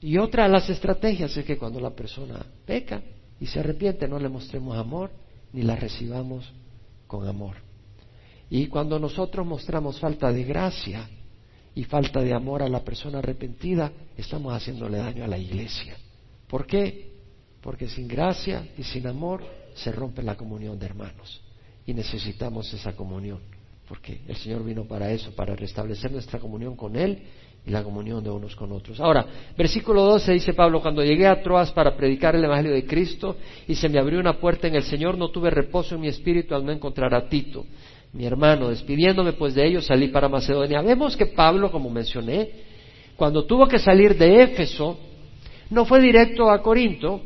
[0.00, 3.02] Y otra de las estrategias es que cuando la persona peca
[3.42, 5.10] y se arrepiente no le mostremos amor
[5.52, 6.48] ni la recibamos
[7.08, 7.56] con amor.
[8.48, 11.10] Y cuando nosotros mostramos falta de gracia
[11.74, 15.96] y falta de amor a la persona arrepentida, estamos haciéndole daño a la iglesia.
[16.46, 17.14] ¿Por qué?
[17.60, 19.42] Porque sin gracia y sin amor
[19.74, 21.42] se rompe la comunión de hermanos.
[21.84, 23.40] Y necesitamos esa comunión.
[23.88, 27.24] Porque el Señor vino para eso, para restablecer nuestra comunión con Él
[27.64, 28.98] y la comunión de unos con otros.
[28.98, 29.24] Ahora,
[29.56, 33.36] versículo 12 dice Pablo, cuando llegué a Troas para predicar el Evangelio de Cristo
[33.68, 36.54] y se me abrió una puerta en el Señor, no tuve reposo en mi espíritu
[36.54, 37.64] al no encontrar a Tito,
[38.12, 38.68] mi hermano.
[38.70, 40.82] Despidiéndome pues de ellos, salí para Macedonia.
[40.82, 42.50] Vemos que Pablo, como mencioné,
[43.16, 44.98] cuando tuvo que salir de Éfeso,
[45.70, 47.22] no fue directo a Corinto,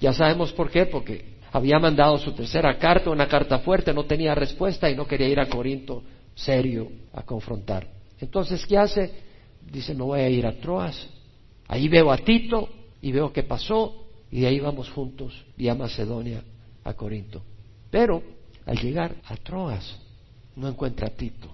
[0.00, 4.34] ya sabemos por qué, porque había mandado su tercera carta, una carta fuerte, no tenía
[4.34, 6.02] respuesta y no quería ir a Corinto
[6.34, 7.88] serio a confrontar.
[8.20, 9.25] Entonces, ¿qué hace?
[9.70, 11.08] Dice, no voy a ir a Troas.
[11.68, 12.68] Ahí veo a Tito
[13.00, 16.42] y veo qué pasó y de ahí vamos juntos vía Macedonia
[16.84, 17.42] a Corinto.
[17.90, 18.22] Pero
[18.64, 19.98] al llegar a Troas
[20.56, 21.52] no encuentra a Tito.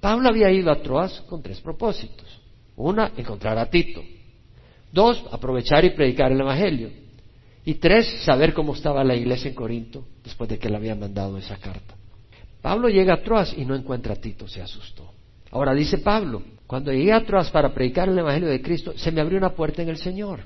[0.00, 2.26] Pablo había ido a Troas con tres propósitos.
[2.76, 4.02] Una, encontrar a Tito.
[4.92, 6.90] Dos, aprovechar y predicar el Evangelio.
[7.64, 11.38] Y tres, saber cómo estaba la iglesia en Corinto después de que le habían mandado
[11.38, 11.94] esa carta.
[12.60, 15.10] Pablo llega a Troas y no encuentra a Tito, se asustó.
[15.50, 19.20] Ahora dice Pablo, cuando llegué a Troas para predicar el Evangelio de Cristo, se me
[19.20, 20.40] abrió una puerta en el Señor.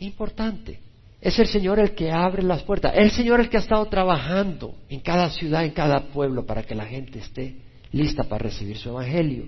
[0.00, 0.80] Importante.
[1.20, 2.92] Es el Señor el que abre las puertas.
[2.94, 6.64] Es el Señor el que ha estado trabajando en cada ciudad, en cada pueblo, para
[6.64, 7.56] que la gente esté
[7.92, 9.46] lista para recibir su Evangelio.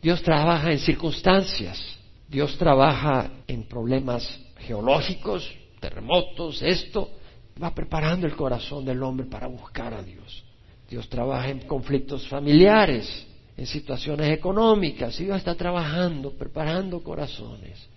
[0.00, 1.80] Dios trabaja en circunstancias.
[2.28, 5.48] Dios trabaja en problemas geológicos,
[5.80, 7.10] terremotos, esto.
[7.62, 10.42] Va preparando el corazón del hombre para buscar a Dios.
[10.88, 17.88] Dios trabaja en conflictos familiares en situaciones económicas, Dios está trabajando, preparando corazones.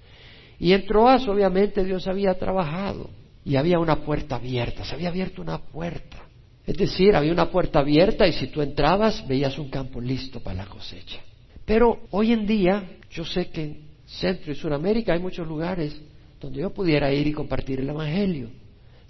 [0.60, 3.10] Y en Troas, obviamente, Dios había trabajado
[3.44, 6.18] y había una puerta abierta, se había abierto una puerta.
[6.66, 10.64] Es decir, había una puerta abierta y si tú entrabas veías un campo listo para
[10.64, 11.20] la cosecha.
[11.64, 15.96] Pero hoy en día, yo sé que en Centro y Sudamérica hay muchos lugares
[16.40, 18.50] donde yo pudiera ir y compartir el Evangelio.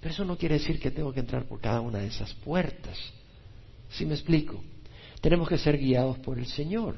[0.01, 2.97] Pero eso no quiere decir que tengo que entrar por cada una de esas puertas.
[3.89, 4.61] ¿Sí me explico?
[5.25, 6.97] Tenemos que ser guiados por el Señor.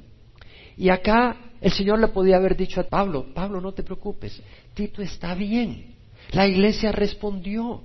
[0.76, 5.02] Y acá el Señor le podía haber dicho a Pablo, Pablo, no te preocupes, Tito
[5.02, 5.96] está bien.
[6.34, 7.84] La iglesia respondió.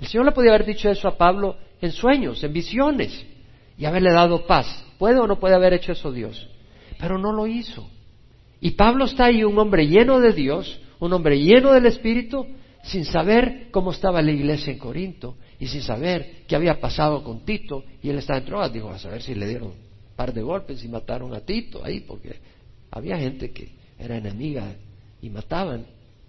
[0.00, 3.24] El Señor le podía haber dicho eso a Pablo en sueños, en visiones,
[3.78, 4.66] y haberle dado paz.
[4.98, 6.48] ¿Puede o no puede haber hecho eso Dios?
[6.98, 7.88] Pero no lo hizo.
[8.60, 12.44] Y Pablo está ahí, un hombre lleno de Dios, un hombre lleno del Espíritu,
[12.82, 17.40] sin saber cómo estaba la iglesia en Corinto, y sin saber qué había pasado con
[17.40, 19.76] Tito, y él estaba en Troas, dijo, a saber si le dieron un
[20.14, 22.38] par de golpes y mataron a Tito ahí, porque
[22.90, 24.74] había gente que era enemiga
[25.22, 25.86] y mataban.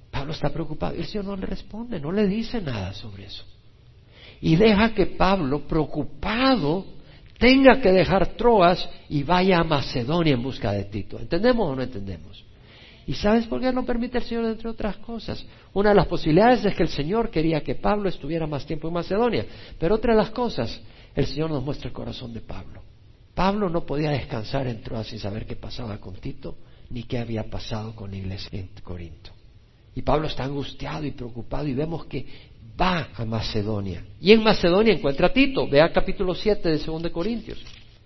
[0.10, 3.44] Pablo está preocupado, el Señor no le responde, no le dice nada sobre eso.
[4.40, 6.86] Y deja que Pablo, preocupado,
[7.38, 11.20] tenga que dejar Troas y vaya a Macedonia en busca de Tito.
[11.20, 12.42] ¿Entendemos o no entendemos?
[13.08, 15.46] ¿Y sabes por qué no permite el Señor, entre otras cosas?
[15.74, 18.96] Una de las posibilidades es que el Señor quería que Pablo estuviera más tiempo en
[18.96, 19.46] Macedonia.
[19.80, 20.82] Pero otra de las cosas,
[21.14, 22.82] el Señor nos muestra el corazón de Pablo.
[23.36, 26.58] Pablo no podía descansar en Troas sin saber qué pasaba con Tito,
[26.90, 29.32] ni qué había pasado con la iglesia en Corinto.
[29.94, 32.26] Y Pablo está angustiado y preocupado y vemos que
[32.80, 34.04] va a Macedonia.
[34.20, 35.68] Y en Macedonia encuentra a Tito.
[35.68, 37.64] Vea capítulo 7 de 2 Corintios.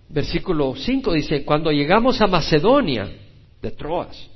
[0.08, 3.10] Versículo 5 dice, cuando llegamos a Macedonia
[3.60, 4.29] de Troas,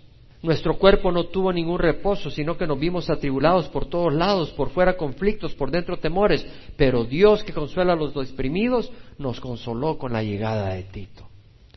[0.44, 4.68] Nuestro cuerpo no tuvo ningún reposo, sino que nos vimos atribulados por todos lados, por
[4.68, 6.46] fuera conflictos, por dentro temores.
[6.76, 11.26] Pero Dios que consuela a los deprimidos, nos consoló con la llegada de Tito.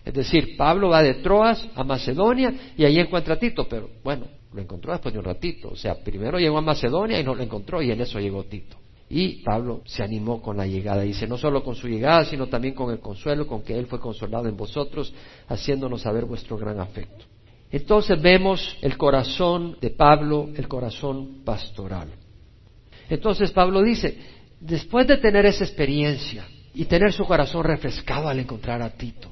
[0.04, 4.26] Es decir, Pablo va de Troas a Macedonia y ahí encuentra a Tito, pero bueno,
[4.52, 5.70] lo encontró después de un ratito.
[5.70, 8.76] O sea, primero llegó a Macedonia y no lo encontró y en eso llegó Tito.
[9.10, 11.04] Y Pablo se animó con la llegada.
[11.04, 14.02] Dice, no solo con su llegada, sino también con el consuelo con que Él fue
[14.02, 15.14] consolado en vosotros,
[15.48, 17.24] haciéndonos saber vuestro gran afecto.
[17.72, 22.10] Entonces vemos el corazón de Pablo, el corazón pastoral.
[23.10, 24.18] Entonces Pablo dice,
[24.60, 29.32] después de tener esa experiencia y tener su corazón refrescado al encontrar a Tito,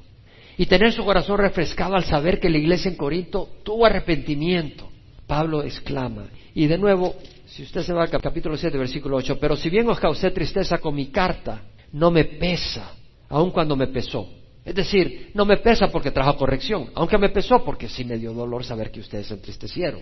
[0.58, 4.90] y tener su corazón refrescado al saber que la iglesia en Corinto tuvo arrepentimiento,
[5.28, 9.56] Pablo exclama, y de nuevo, si usted se va al capítulo 7, versículo 8, pero
[9.56, 12.94] si bien os causé tristeza con mi carta, no me pesa,
[13.30, 14.28] aun cuando me pesó.
[14.66, 18.34] Es decir, no me pesa porque trajo corrección, aunque me pesó porque sí me dio
[18.34, 20.02] dolor saber que ustedes se entristecieron.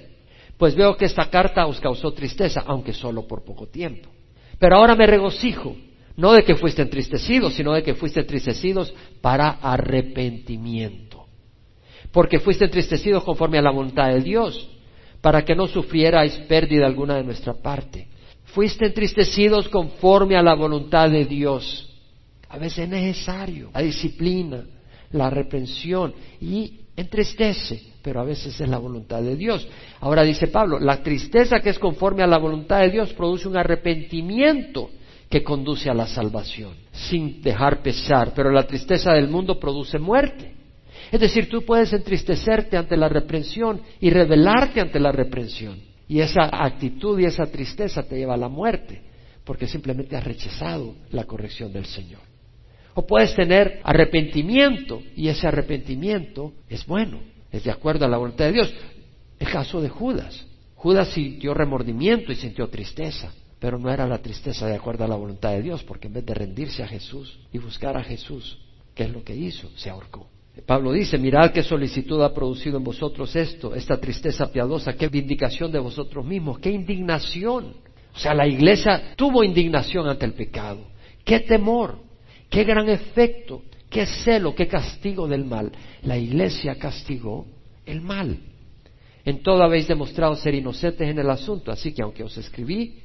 [0.57, 4.09] Pues veo que esta carta os causó tristeza, aunque solo por poco tiempo.
[4.57, 5.75] Pero ahora me regocijo,
[6.15, 11.25] no de que fuiste entristecidos, sino de que fuiste entristecidos para arrepentimiento.
[12.13, 14.69] Porque fuiste entristecidos conforme a la voluntad de Dios,
[15.19, 18.07] para que no sufrierais pérdida alguna de nuestra parte.
[18.45, 21.92] Fuiste entristecidos conforme a la voluntad de Dios
[22.53, 24.63] a veces es necesario la disciplina,
[25.11, 29.67] la reprensión y entristece, pero a veces es la voluntad de Dios.
[29.99, 33.57] Ahora dice Pablo, la tristeza que es conforme a la voluntad de Dios produce un
[33.57, 34.91] arrepentimiento
[35.27, 40.53] que conduce a la salvación, sin dejar pesar, pero la tristeza del mundo produce muerte.
[41.11, 45.81] Es decir, tú puedes entristecerte ante la reprensión y rebelarte ante la reprensión.
[46.07, 49.01] Y esa actitud y esa tristeza te lleva a la muerte,
[49.43, 52.32] porque simplemente has rechazado la corrección del Señor.
[52.95, 57.19] O puedes tener arrepentimiento y ese arrepentimiento es bueno,
[57.51, 58.73] es de acuerdo a la voluntad de Dios.
[59.39, 60.45] El caso de Judas.
[60.75, 65.15] Judas sintió remordimiento y sintió tristeza, pero no era la tristeza de acuerdo a la
[65.15, 68.59] voluntad de Dios, porque en vez de rendirse a Jesús y buscar a Jesús,
[68.93, 69.69] ¿qué es lo que hizo?
[69.75, 70.27] Se ahorcó.
[70.65, 75.71] Pablo dice, mirad qué solicitud ha producido en vosotros esto, esta tristeza piadosa, qué vindicación
[75.71, 77.73] de vosotros mismos, qué indignación.
[78.13, 80.85] O sea, la iglesia tuvo indignación ante el pecado,
[81.25, 81.97] qué temor,
[82.53, 85.71] Qué gran efecto, qué celo, qué castigo del mal.
[86.03, 87.47] La iglesia castigó
[87.83, 88.37] el mal.
[89.25, 92.99] En todo habéis demostrado ser inocentes en el asunto, así que aunque os escribí,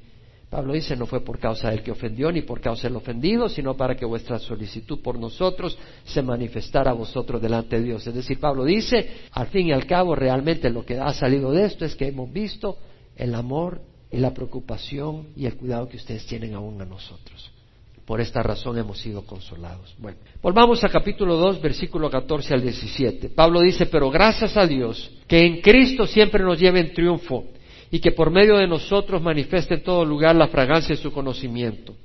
[0.50, 3.74] Pablo dice, no fue por causa del que ofendió ni por causa del ofendido, sino
[3.74, 8.06] para que vuestra solicitud por nosotros se manifestara a vosotros delante de Dios.
[8.06, 11.64] Es decir, Pablo dice, al fin y al cabo, realmente lo que ha salido de
[11.64, 12.76] esto es que hemos visto
[13.16, 13.80] el amor
[14.10, 17.57] y la preocupación y el cuidado que ustedes tienen aún a nosotros.
[18.08, 19.94] Por esta razón hemos sido consolados.
[19.98, 23.28] Bueno, volvamos a capítulo 2, versículo 14 al 17.
[23.28, 27.44] Pablo dice, pero gracias a Dios que en Cristo siempre nos lleve en triunfo
[27.90, 31.96] y que por medio de nosotros manifieste en todo lugar la fragancia de su conocimiento.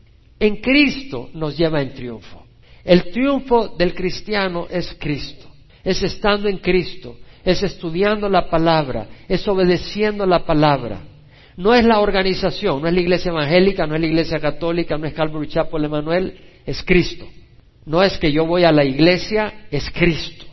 [0.42, 2.44] En Cristo nos lleva en triunfo.
[2.84, 5.48] El triunfo del cristiano es Cristo,
[5.86, 11.13] es estando en Cristo, es estudiando la palabra, es obedeciendo la palabra.
[11.56, 15.06] No es la organización, no es la iglesia evangélica, no es la iglesia católica, no
[15.06, 17.26] es Calvary Chapel Emanuel, es Cristo.
[17.86, 20.46] No es que yo voy a la iglesia, es Cristo.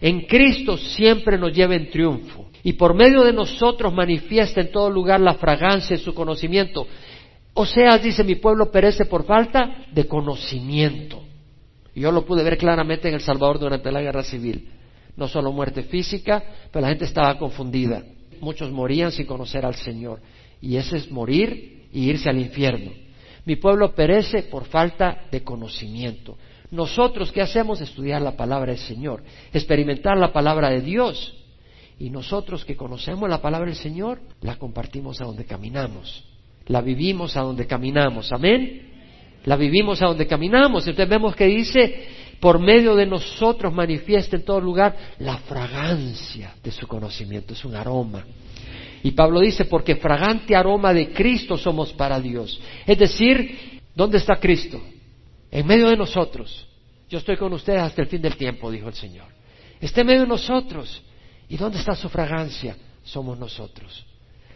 [0.00, 4.90] En Cristo siempre nos lleva en triunfo y por medio de nosotros manifiesta en todo
[4.90, 6.86] lugar la fragancia de su conocimiento.
[7.54, 11.22] O sea, dice mi pueblo perece por falta de conocimiento.
[11.94, 14.68] Yo lo pude ver claramente en El Salvador durante la guerra civil.
[15.16, 18.02] No solo muerte física, pero la gente estaba confundida.
[18.40, 20.20] Muchos morían sin conocer al Señor
[20.64, 22.90] y ese es morir y irse al infierno.
[23.44, 26.38] Mi pueblo perece por falta de conocimiento.
[26.70, 27.82] Nosotros, ¿qué hacemos?
[27.82, 29.22] Estudiar la palabra del Señor,
[29.52, 31.34] experimentar la palabra de Dios.
[31.98, 36.24] Y nosotros que conocemos la palabra del Señor, la compartimos a donde caminamos.
[36.66, 38.32] La vivimos a donde caminamos.
[38.32, 38.90] Amén.
[39.44, 40.86] La vivimos a donde caminamos.
[40.86, 42.06] Entonces vemos que dice,
[42.40, 47.52] por medio de nosotros manifiesta en todo lugar la fragancia de su conocimiento.
[47.52, 48.24] Es un aroma.
[49.04, 52.58] Y Pablo dice, porque fragante aroma de Cristo somos para Dios.
[52.86, 54.80] Es decir, ¿dónde está Cristo?
[55.50, 56.66] En medio de nosotros.
[57.10, 59.26] Yo estoy con ustedes hasta el fin del tiempo, dijo el Señor.
[59.78, 61.02] Está en medio de nosotros.
[61.50, 62.78] ¿Y dónde está su fragancia?
[63.02, 64.06] Somos nosotros.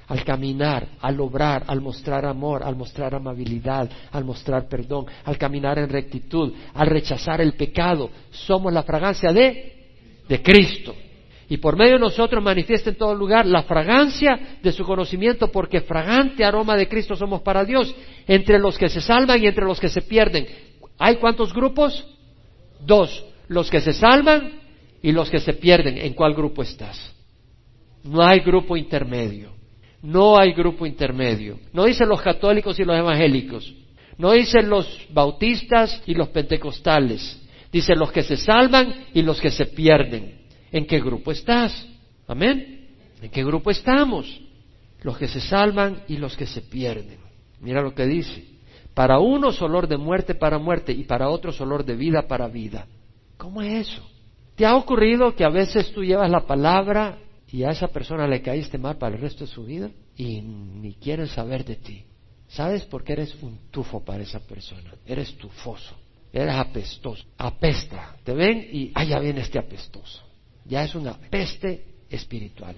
[0.06, 5.78] Al caminar, al obrar, al mostrar amor, al mostrar amabilidad, al mostrar perdón, al caminar
[5.78, 9.90] en rectitud, al rechazar el pecado, somos la fragancia de,
[10.26, 10.94] de Cristo
[11.48, 15.80] y por medio de nosotros manifiesta en todo lugar la fragancia de su conocimiento, porque
[15.80, 17.94] fragante aroma de Cristo somos para Dios,
[18.26, 20.46] entre los que se salvan y entre los que se pierden.
[20.98, 22.06] ¿Hay cuántos grupos?
[22.84, 24.60] Dos, los que se salvan
[25.00, 25.96] y los que se pierden.
[25.96, 27.14] ¿En cuál grupo estás?
[28.04, 29.52] No hay grupo intermedio.
[30.02, 31.58] No hay grupo intermedio.
[31.72, 33.74] No dicen los católicos y los evangélicos.
[34.18, 37.40] No dicen los bautistas y los pentecostales.
[37.72, 40.37] Dicen los que se salvan y los que se pierden.
[40.72, 41.86] ¿En qué grupo estás?
[42.26, 42.88] Amén.
[43.22, 44.40] ¿En qué grupo estamos?
[45.02, 47.18] Los que se salvan y los que se pierden.
[47.60, 48.44] Mira lo que dice.
[48.94, 52.86] Para unos olor de muerte para muerte y para otros olor de vida para vida.
[53.36, 54.02] ¿Cómo es eso?
[54.56, 57.18] ¿Te ha ocurrido que a veces tú llevas la palabra
[57.50, 60.94] y a esa persona le caíste mal para el resto de su vida y ni
[60.94, 62.04] quieren saber de ti?
[62.48, 64.94] ¿Sabes por qué eres un tufo para esa persona?
[65.06, 65.94] Eres tufoso,
[66.32, 68.16] eres apestoso, apesta.
[68.24, 70.27] Te ven y, ah, ya viene este apestoso.
[70.68, 72.76] Ya es una peste espiritual.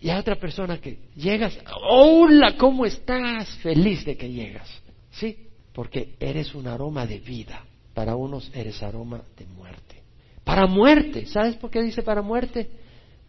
[0.00, 1.58] Y hay otra persona que llegas,
[1.90, 3.48] hola, ¿cómo estás?
[3.62, 4.68] Feliz de que llegas.
[5.10, 5.48] ¿Sí?
[5.72, 7.64] Porque eres un aroma de vida.
[7.94, 10.02] Para unos eres aroma de muerte.
[10.44, 11.26] Para muerte.
[11.26, 12.70] ¿Sabes por qué dice para muerte?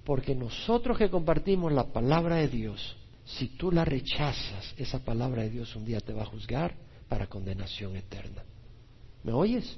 [0.04, 5.50] Porque nosotros que compartimos la palabra de Dios, si tú la rechazas, esa palabra de
[5.50, 6.76] Dios un día te va a juzgar
[7.08, 8.44] para condenación eterna.
[9.24, 9.78] ¿Me oyes?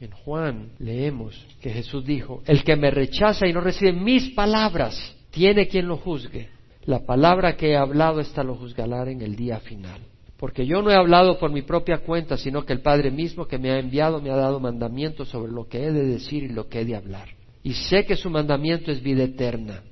[0.00, 5.16] En Juan leemos que Jesús dijo, el que me rechaza y no recibe mis palabras,
[5.30, 6.48] tiene quien lo juzgue.
[6.84, 10.00] La palabra que he hablado, esta lo juzgará en el día final.
[10.38, 13.58] Porque yo no he hablado por mi propia cuenta, sino que el Padre mismo que
[13.58, 16.68] me ha enviado me ha dado mandamientos sobre lo que he de decir y lo
[16.68, 17.28] que he de hablar.
[17.64, 19.82] Y sé que su mandamiento es vida eterna.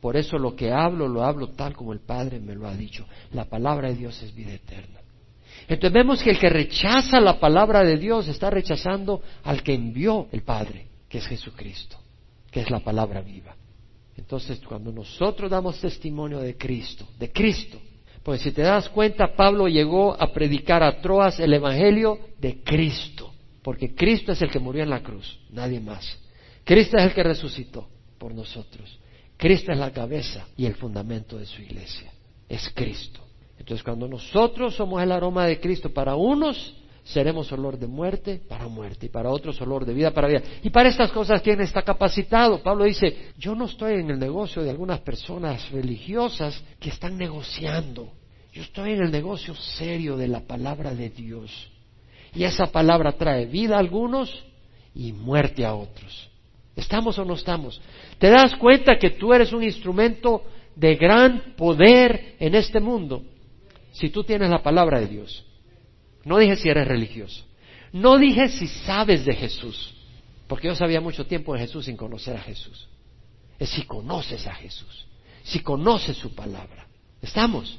[0.00, 3.04] Por eso lo que hablo, lo hablo tal como el Padre me lo ha dicho.
[3.32, 5.00] La palabra de Dios es vida eterna.
[5.68, 10.28] Entonces vemos que el que rechaza la palabra de Dios está rechazando al que envió
[10.30, 11.96] el Padre, que es Jesucristo,
[12.50, 13.56] que es la palabra viva.
[14.16, 17.78] Entonces, cuando nosotros damos testimonio de Cristo, de Cristo,
[18.22, 23.32] pues si te das cuenta, Pablo llegó a predicar a Troas el Evangelio de Cristo,
[23.62, 26.18] porque Cristo es el que murió en la cruz, nadie más.
[26.64, 27.88] Cristo es el que resucitó
[28.18, 28.98] por nosotros.
[29.36, 32.10] Cristo es la cabeza y el fundamento de su iglesia.
[32.48, 33.25] Es Cristo.
[33.58, 36.74] Entonces, cuando nosotros somos el aroma de Cristo para unos,
[37.06, 40.42] seremos olor de muerte para muerte y para otros olor de vida para vida.
[40.62, 42.62] Y para estas cosas, ¿quién está capacitado?
[42.62, 48.10] Pablo dice, yo no estoy en el negocio de algunas personas religiosas que están negociando.
[48.52, 51.70] Yo estoy en el negocio serio de la palabra de Dios.
[52.34, 54.44] Y esa palabra trae vida a algunos
[54.94, 56.28] y muerte a otros.
[56.74, 57.80] ¿Estamos o no estamos?
[58.18, 60.42] ¿Te das cuenta que tú eres un instrumento
[60.74, 63.22] de gran poder en este mundo
[63.96, 65.44] si tú tienes la palabra de Dios?
[66.24, 67.44] No dije si eres religioso.
[67.92, 69.94] No dije si sabes de Jesús.
[70.46, 72.88] Porque yo sabía mucho tiempo de Jesús sin conocer a Jesús.
[73.58, 75.06] Es si conoces a Jesús.
[75.44, 76.86] Si conoces su palabra.
[77.22, 77.78] ¿Estamos?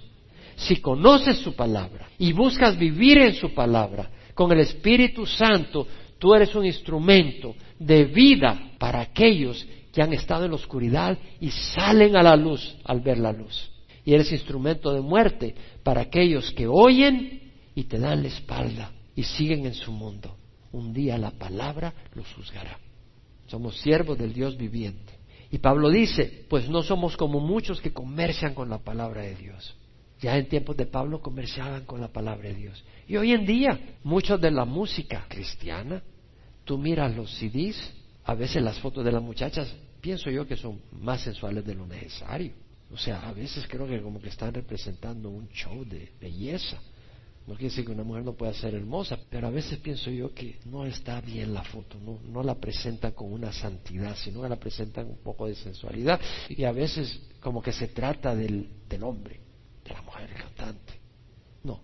[0.55, 5.87] Si conoces su palabra y buscas vivir en su palabra con el Espíritu Santo,
[6.17, 11.51] tú eres un instrumento de vida para aquellos que han estado en la oscuridad y
[11.51, 13.69] salen a la luz al ver la luz.
[14.07, 15.53] Y eres instrumento de muerte
[15.83, 20.33] para aquellos que oyen y te dan la espalda y siguen en su mundo.
[20.71, 22.79] Un día la palabra los juzgará.
[23.47, 25.11] Somos siervos del Dios viviente.
[25.51, 29.75] Y Pablo dice, pues no somos como muchos que comercian con la palabra de Dios.
[30.21, 32.81] Ya en tiempos de Pablo comerciaban con la palabra de Dios.
[33.09, 36.01] Y hoy en día, muchos de la música cristiana,
[36.63, 37.75] tú miras los CDs,
[38.23, 41.85] a veces las fotos de las muchachas, pienso yo que son más sensuales de lo
[41.85, 42.53] necesario.
[42.91, 46.77] O sea, a veces creo que como que están representando un show de belleza.
[47.45, 50.33] No quiere decir que una mujer no pueda ser hermosa, pero a veces pienso yo
[50.33, 54.49] que no está bien la foto, no, no la presentan con una santidad, sino que
[54.49, 56.19] la presentan un poco de sensualidad.
[56.49, 59.39] Y a veces como que se trata del, del hombre,
[59.85, 60.99] de la mujer cantante.
[61.63, 61.79] No,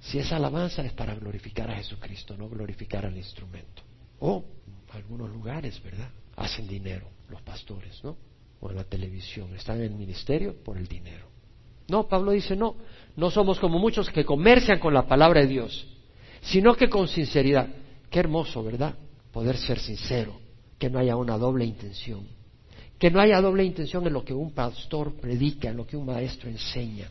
[0.00, 3.82] si es alabanza es para glorificar a Jesucristo, no glorificar al instrumento.
[4.20, 4.44] O
[4.92, 6.10] algunos lugares, ¿verdad?
[6.36, 8.16] Hacen dinero los pastores, ¿no?
[8.60, 11.26] O en la televisión, están en el ministerio por el dinero.
[11.88, 12.74] No, Pablo dice, no,
[13.16, 15.86] no somos como muchos que comercian con la palabra de Dios,
[16.42, 17.68] sino que con sinceridad.
[18.10, 18.94] Qué hermoso, ¿verdad?
[19.32, 20.38] Poder ser sincero,
[20.78, 22.26] que no haya una doble intención,
[22.98, 26.06] que no haya doble intención en lo que un pastor predica, en lo que un
[26.06, 27.08] maestro enseña,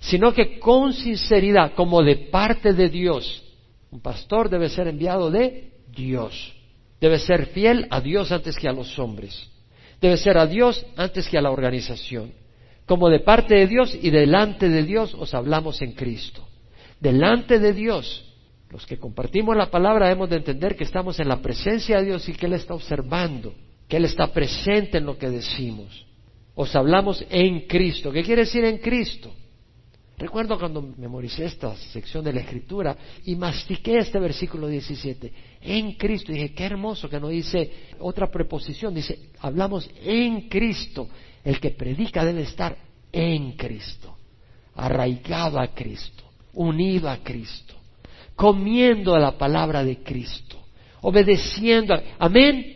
[0.00, 3.42] sino que con sinceridad, como de parte de Dios,
[3.90, 6.54] un pastor debe ser enviado de Dios,
[7.00, 9.50] debe ser fiel a Dios antes que a los hombres,
[10.06, 12.32] debe ser a Dios antes que a la organización
[12.86, 16.46] como de parte de Dios y delante de Dios os hablamos en Cristo.
[17.00, 18.24] Delante de Dios,
[18.70, 22.28] los que compartimos la palabra hemos de entender que estamos en la presencia de Dios
[22.28, 23.52] y que Él está observando,
[23.88, 26.06] que Él está presente en lo que decimos.
[26.54, 28.12] Os hablamos en Cristo.
[28.12, 29.34] ¿Qué quiere decir en Cristo?
[30.18, 35.32] Recuerdo cuando memoricé esta sección de la Escritura y mastiqué este versículo 17.
[35.60, 36.32] En Cristo.
[36.32, 38.94] Dije, qué hermoso que no dice otra preposición.
[38.94, 41.08] Dice, hablamos en Cristo.
[41.44, 42.76] El que predica debe estar
[43.12, 44.16] en Cristo,
[44.74, 47.74] arraigado a Cristo, unido a Cristo,
[48.34, 50.58] comiendo a la palabra de Cristo,
[51.02, 51.94] obedeciendo.
[51.94, 52.02] A...
[52.18, 52.74] Amén.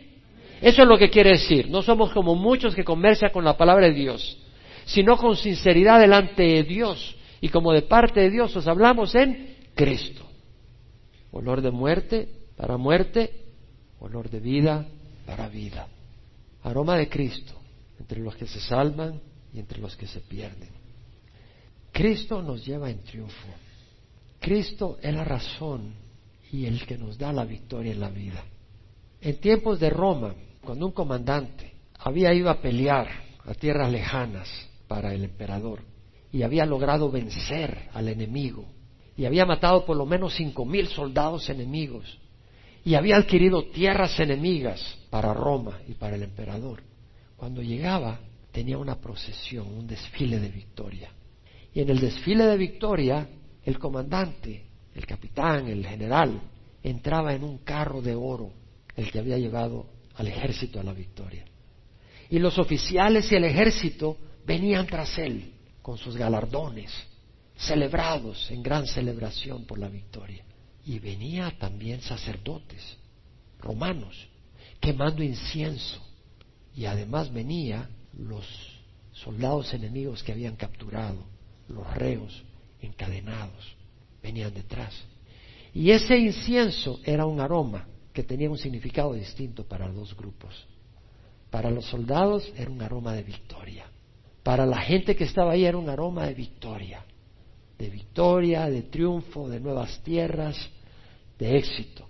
[0.61, 1.69] Eso es lo que quiere decir.
[1.69, 4.37] No somos como muchos que comercian con la palabra de Dios,
[4.85, 7.17] sino con sinceridad delante de Dios.
[7.41, 10.23] Y como de parte de Dios os hablamos en Cristo.
[11.31, 13.45] Olor de muerte para muerte,
[13.99, 14.87] olor de vida
[15.25, 15.87] para vida.
[16.63, 17.53] Aroma de Cristo
[17.99, 19.19] entre los que se salvan
[19.53, 20.69] y entre los que se pierden.
[21.91, 23.47] Cristo nos lleva en triunfo.
[24.39, 25.93] Cristo es la razón
[26.51, 28.43] y el que nos da la victoria en la vida.
[29.19, 30.33] En tiempos de Roma,
[30.63, 33.07] cuando un comandante había ido a pelear
[33.45, 34.47] a tierras lejanas
[34.87, 35.90] para el emperador
[36.31, 38.65] y había logrado vencer al enemigo
[39.17, 42.17] y había matado por lo menos cinco mil soldados enemigos
[42.83, 46.81] y había adquirido tierras enemigas para Roma y para el emperador.
[47.35, 48.19] Cuando llegaba
[48.51, 51.11] tenía una procesión, un desfile de victoria.
[51.73, 53.27] Y en el desfile de victoria
[53.63, 54.65] el comandante,
[54.95, 56.41] el capitán, el general,
[56.81, 58.51] entraba en un carro de oro,
[58.95, 61.45] el que había llevado al ejército a la victoria.
[62.29, 66.91] Y los oficiales y el ejército venían tras él con sus galardones,
[67.55, 70.43] celebrados en gran celebración por la victoria.
[70.85, 72.97] Y venía también sacerdotes
[73.59, 74.27] romanos
[74.79, 76.01] quemando incienso.
[76.75, 78.45] Y además venía los
[79.11, 81.23] soldados enemigos que habían capturado,
[81.67, 82.43] los reos
[82.81, 83.75] encadenados,
[84.23, 84.93] venían detrás.
[85.73, 90.67] Y ese incienso era un aroma que tenía un significado distinto para los dos grupos.
[91.49, 93.85] Para los soldados era un aroma de victoria.
[94.43, 97.05] Para la gente que estaba ahí era un aroma de victoria.
[97.77, 100.57] De victoria, de triunfo, de nuevas tierras,
[101.37, 102.07] de éxito.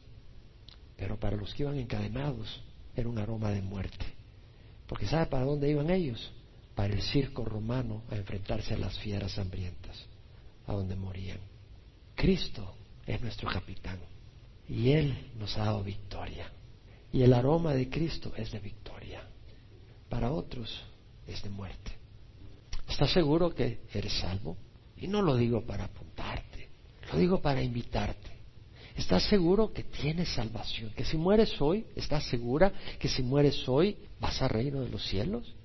[0.96, 2.62] Pero para los que iban encadenados
[2.96, 4.06] era un aroma de muerte.
[4.88, 6.32] Porque ¿sabe para dónde iban ellos?
[6.76, 10.06] Para el circo romano a enfrentarse a las fieras hambrientas,
[10.68, 11.40] a donde morían.
[12.16, 12.76] Cristo
[13.06, 14.00] es nuestro capitán
[14.68, 16.50] y Él nos ha dado victoria.
[17.12, 19.22] Y el aroma de Cristo es de victoria.
[20.08, 20.84] Para otros
[21.28, 22.01] es de muerte.
[22.92, 24.58] ¿Estás seguro que eres salvo?
[24.98, 26.70] Y no lo digo para apuntarte,
[27.12, 28.30] lo digo para invitarte.
[28.96, 30.92] ¿Estás seguro que tienes salvación?
[30.92, 35.08] Que si mueres hoy, ¿estás segura que si mueres hoy vas al reino de los
[35.08, 35.56] cielos?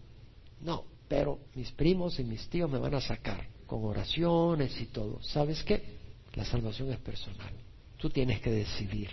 [0.61, 5.20] No, pero mis primos y mis tíos me van a sacar con oraciones y todo.
[5.22, 5.83] ¿Sabes qué?
[6.35, 7.53] La salvación es personal.
[7.99, 9.11] Tú tienes que decidir.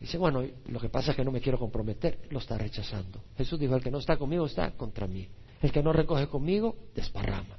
[0.00, 3.22] Dice, bueno, lo que pasa es que no me quiero comprometer, lo está rechazando.
[3.38, 5.28] Jesús dijo, el que no está conmigo está contra mí.
[5.62, 7.56] El que no recoge conmigo, desparrama.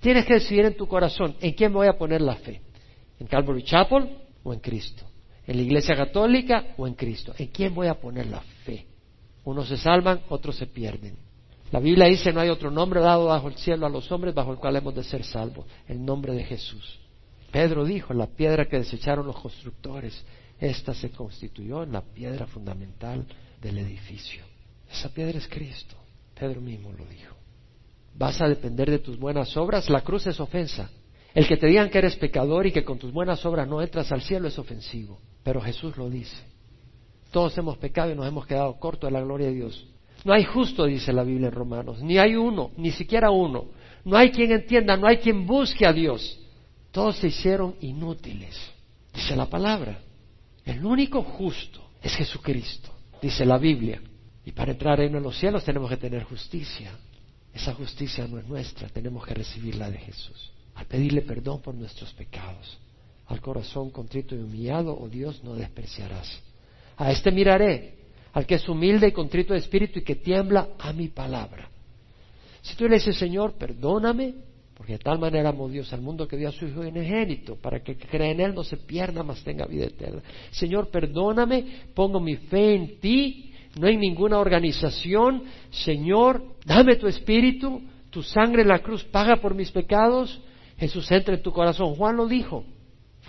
[0.00, 2.62] Tienes que decidir en tu corazón en quién voy a poner la fe.
[3.18, 5.04] ¿En Calvary Chapel o en Cristo?
[5.46, 7.34] ¿En la Iglesia Católica o en Cristo?
[7.36, 8.86] ¿En quién voy a poner la fe?
[9.44, 11.16] Unos se salvan, otros se pierden.
[11.72, 14.52] La Biblia dice, no hay otro nombre dado bajo el cielo a los hombres bajo
[14.52, 17.00] el cual hemos de ser salvos, el nombre de Jesús.
[17.50, 20.24] Pedro dijo, la piedra que desecharon los constructores,
[20.60, 23.26] esta se constituyó en la piedra fundamental
[23.60, 24.44] del edificio.
[24.90, 25.96] Esa piedra es Cristo.
[26.42, 27.36] Pedro mismo lo dijo.
[28.16, 29.88] ¿Vas a depender de tus buenas obras?
[29.88, 30.90] La cruz es ofensa.
[31.34, 34.10] El que te digan que eres pecador y que con tus buenas obras no entras
[34.10, 35.20] al cielo es ofensivo.
[35.44, 36.36] Pero Jesús lo dice.
[37.30, 39.86] Todos hemos pecado y nos hemos quedado cortos de la gloria de Dios.
[40.24, 43.66] No hay justo, dice la Biblia en Romanos, ni hay uno, ni siquiera uno.
[44.04, 46.40] No hay quien entienda, no hay quien busque a Dios.
[46.90, 48.58] Todos se hicieron inútiles,
[49.14, 50.00] dice la palabra.
[50.64, 52.90] El único justo es Jesucristo,
[53.22, 54.02] dice la Biblia.
[54.44, 56.92] Y para entrar en los cielos tenemos que tener justicia.
[57.54, 60.52] Esa justicia no es nuestra, tenemos que recibirla de Jesús.
[60.74, 62.78] Al pedirle perdón por nuestros pecados.
[63.26, 66.40] Al corazón contrito y humillado, oh Dios, no despreciarás.
[66.96, 67.98] A este miraré,
[68.32, 71.68] al que es humilde y contrito de espíritu y que tiembla a mi palabra.
[72.62, 74.34] Si tú le dices, Señor, perdóname,
[74.74, 77.82] porque de tal manera amó Dios al mundo que dio a su Hijo enigénito, para
[77.82, 80.22] que crea en Él no se pierda, mas tenga vida eterna.
[80.50, 81.64] Señor, perdóname,
[81.94, 85.44] pongo mi fe en ti, no en ninguna organización.
[85.70, 90.40] Señor, dame tu espíritu, tu sangre en la cruz paga por mis pecados.
[90.78, 91.94] Jesús entra en tu corazón.
[91.94, 92.64] Juan lo dijo.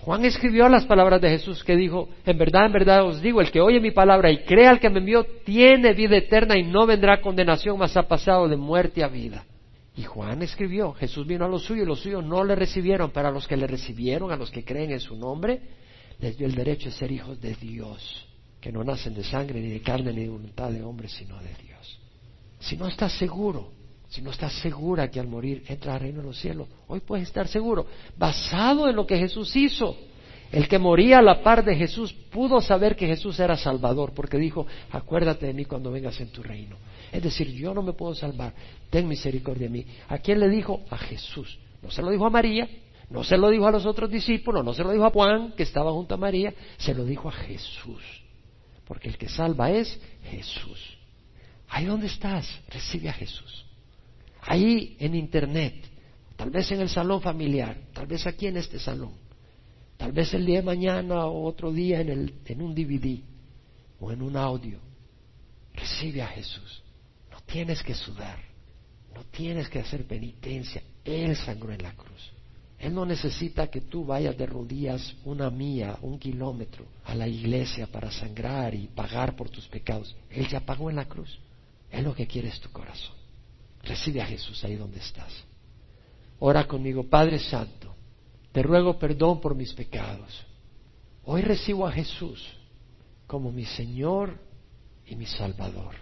[0.02, 3.52] Juan escribió las palabras de Jesús que dijo, en verdad, en verdad os digo, el
[3.52, 6.86] que oye mi palabra y crea al que me envió, tiene vida eterna y no
[6.86, 9.46] vendrá condenación, mas ha pasado de muerte a vida.
[9.96, 13.32] Y Juan escribió, Jesús vino a los suyos los suyos no le recibieron, pero a
[13.32, 15.62] los que le recibieron, a los que creen en su nombre,
[16.20, 18.28] les dio el derecho de ser hijos de Dios,
[18.64, 21.54] que no nacen de sangre, ni de carne, ni de voluntad de hombre, sino de
[21.62, 22.00] Dios.
[22.60, 23.84] Si no estás seguro
[24.14, 27.28] si no estás segura que al morir entra al reino de los cielos, hoy puedes
[27.28, 29.98] estar seguro, basado en lo que Jesús hizo,
[30.52, 34.38] El que moría a la par de Jesús pudo saber que Jesús era Salvador porque
[34.38, 36.76] dijo, acuérdate de mí cuando vengas en tu reino.
[37.12, 38.54] Es decir, yo no me puedo salvar,
[38.92, 39.86] ten misericordia de mí.
[40.10, 40.84] ¿A quién le dijo?
[40.92, 41.58] A Jesús.
[41.82, 42.70] No se lo dijo a María,
[43.10, 45.64] no se lo dijo a los otros discípulos, no se lo dijo a Juan, que
[45.64, 48.23] estaba junto a María, se lo dijo a Jesús.
[48.86, 50.98] Porque el que salva es Jesús.
[51.70, 53.66] Ahí donde estás, recibe a Jesús.
[54.42, 55.76] Ahí en Internet,
[56.36, 59.24] tal vez en el salón familiar, tal vez aquí en este salón
[60.04, 63.22] Tal vez el día de mañana o otro día en, el, en un DVD
[64.02, 64.80] o en un audio.
[65.74, 66.84] Recibe a Jesús.
[67.32, 68.38] No tienes que sudar.
[69.16, 70.84] No tienes que hacer penitencia.
[71.06, 72.32] Él sangró en la cruz.
[72.84, 77.88] Él no necesita que tú vayas de rodillas una mía, un kilómetro a la iglesia
[77.88, 80.14] para sangrar y pagar por tus pecados.
[80.30, 81.40] Él ya pagó en la cruz.
[81.90, 83.16] Él lo que quiere es tu corazón.
[83.84, 85.32] Recibe a Jesús ahí donde estás.
[86.40, 87.96] Ora conmigo, Padre Santo.
[88.52, 90.46] Te ruego perdón por mis pecados.
[91.24, 92.46] Hoy recibo a Jesús
[93.28, 94.38] como mi Señor
[95.08, 95.96] y mi Salvador.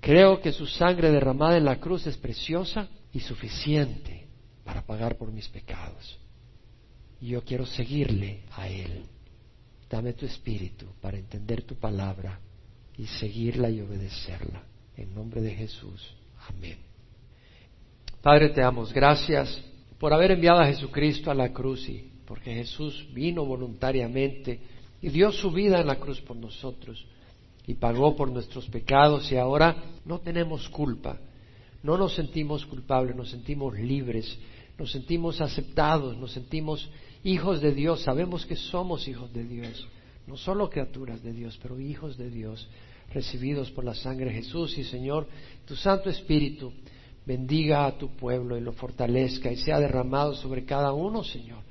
[0.00, 4.21] Creo que su sangre derramada en la cruz es preciosa y suficiente
[4.64, 6.18] para pagar por mis pecados.
[7.20, 9.04] Y yo quiero seguirle a Él.
[9.88, 12.40] Dame tu espíritu para entender tu palabra
[12.96, 14.62] y seguirla y obedecerla.
[14.96, 16.14] En nombre de Jesús.
[16.48, 16.78] Amén.
[18.20, 19.62] Padre, te damos gracias
[19.98, 24.60] por haber enviado a Jesucristo a la cruz y porque Jesús vino voluntariamente
[25.00, 27.04] y dio su vida en la cruz por nosotros
[27.66, 31.18] y pagó por nuestros pecados y ahora no tenemos culpa,
[31.82, 34.38] no nos sentimos culpables, nos sentimos libres,
[34.78, 36.88] nos sentimos aceptados, nos sentimos
[37.24, 39.86] hijos de Dios, sabemos que somos hijos de Dios,
[40.26, 42.68] no solo criaturas de Dios, pero hijos de Dios,
[43.12, 44.78] recibidos por la sangre de Jesús.
[44.78, 45.26] Y Señor,
[45.66, 46.72] tu Santo Espíritu
[47.26, 51.62] bendiga a tu pueblo y lo fortalezca y sea derramado sobre cada uno, Señor.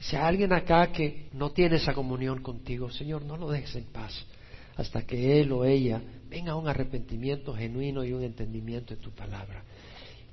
[0.00, 3.84] si hay alguien acá que no tiene esa comunión contigo, Señor, no lo dejes en
[3.84, 4.26] paz
[4.76, 9.10] hasta que él o ella venga a un arrepentimiento genuino y un entendimiento de tu
[9.10, 9.62] palabra.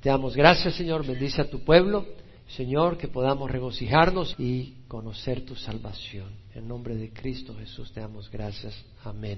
[0.01, 2.05] Te damos gracias, Señor, bendice a tu pueblo,
[2.47, 6.29] Señor, que podamos regocijarnos y conocer tu salvación.
[6.55, 8.73] En nombre de Cristo Jesús te damos gracias.
[9.03, 9.37] Amén.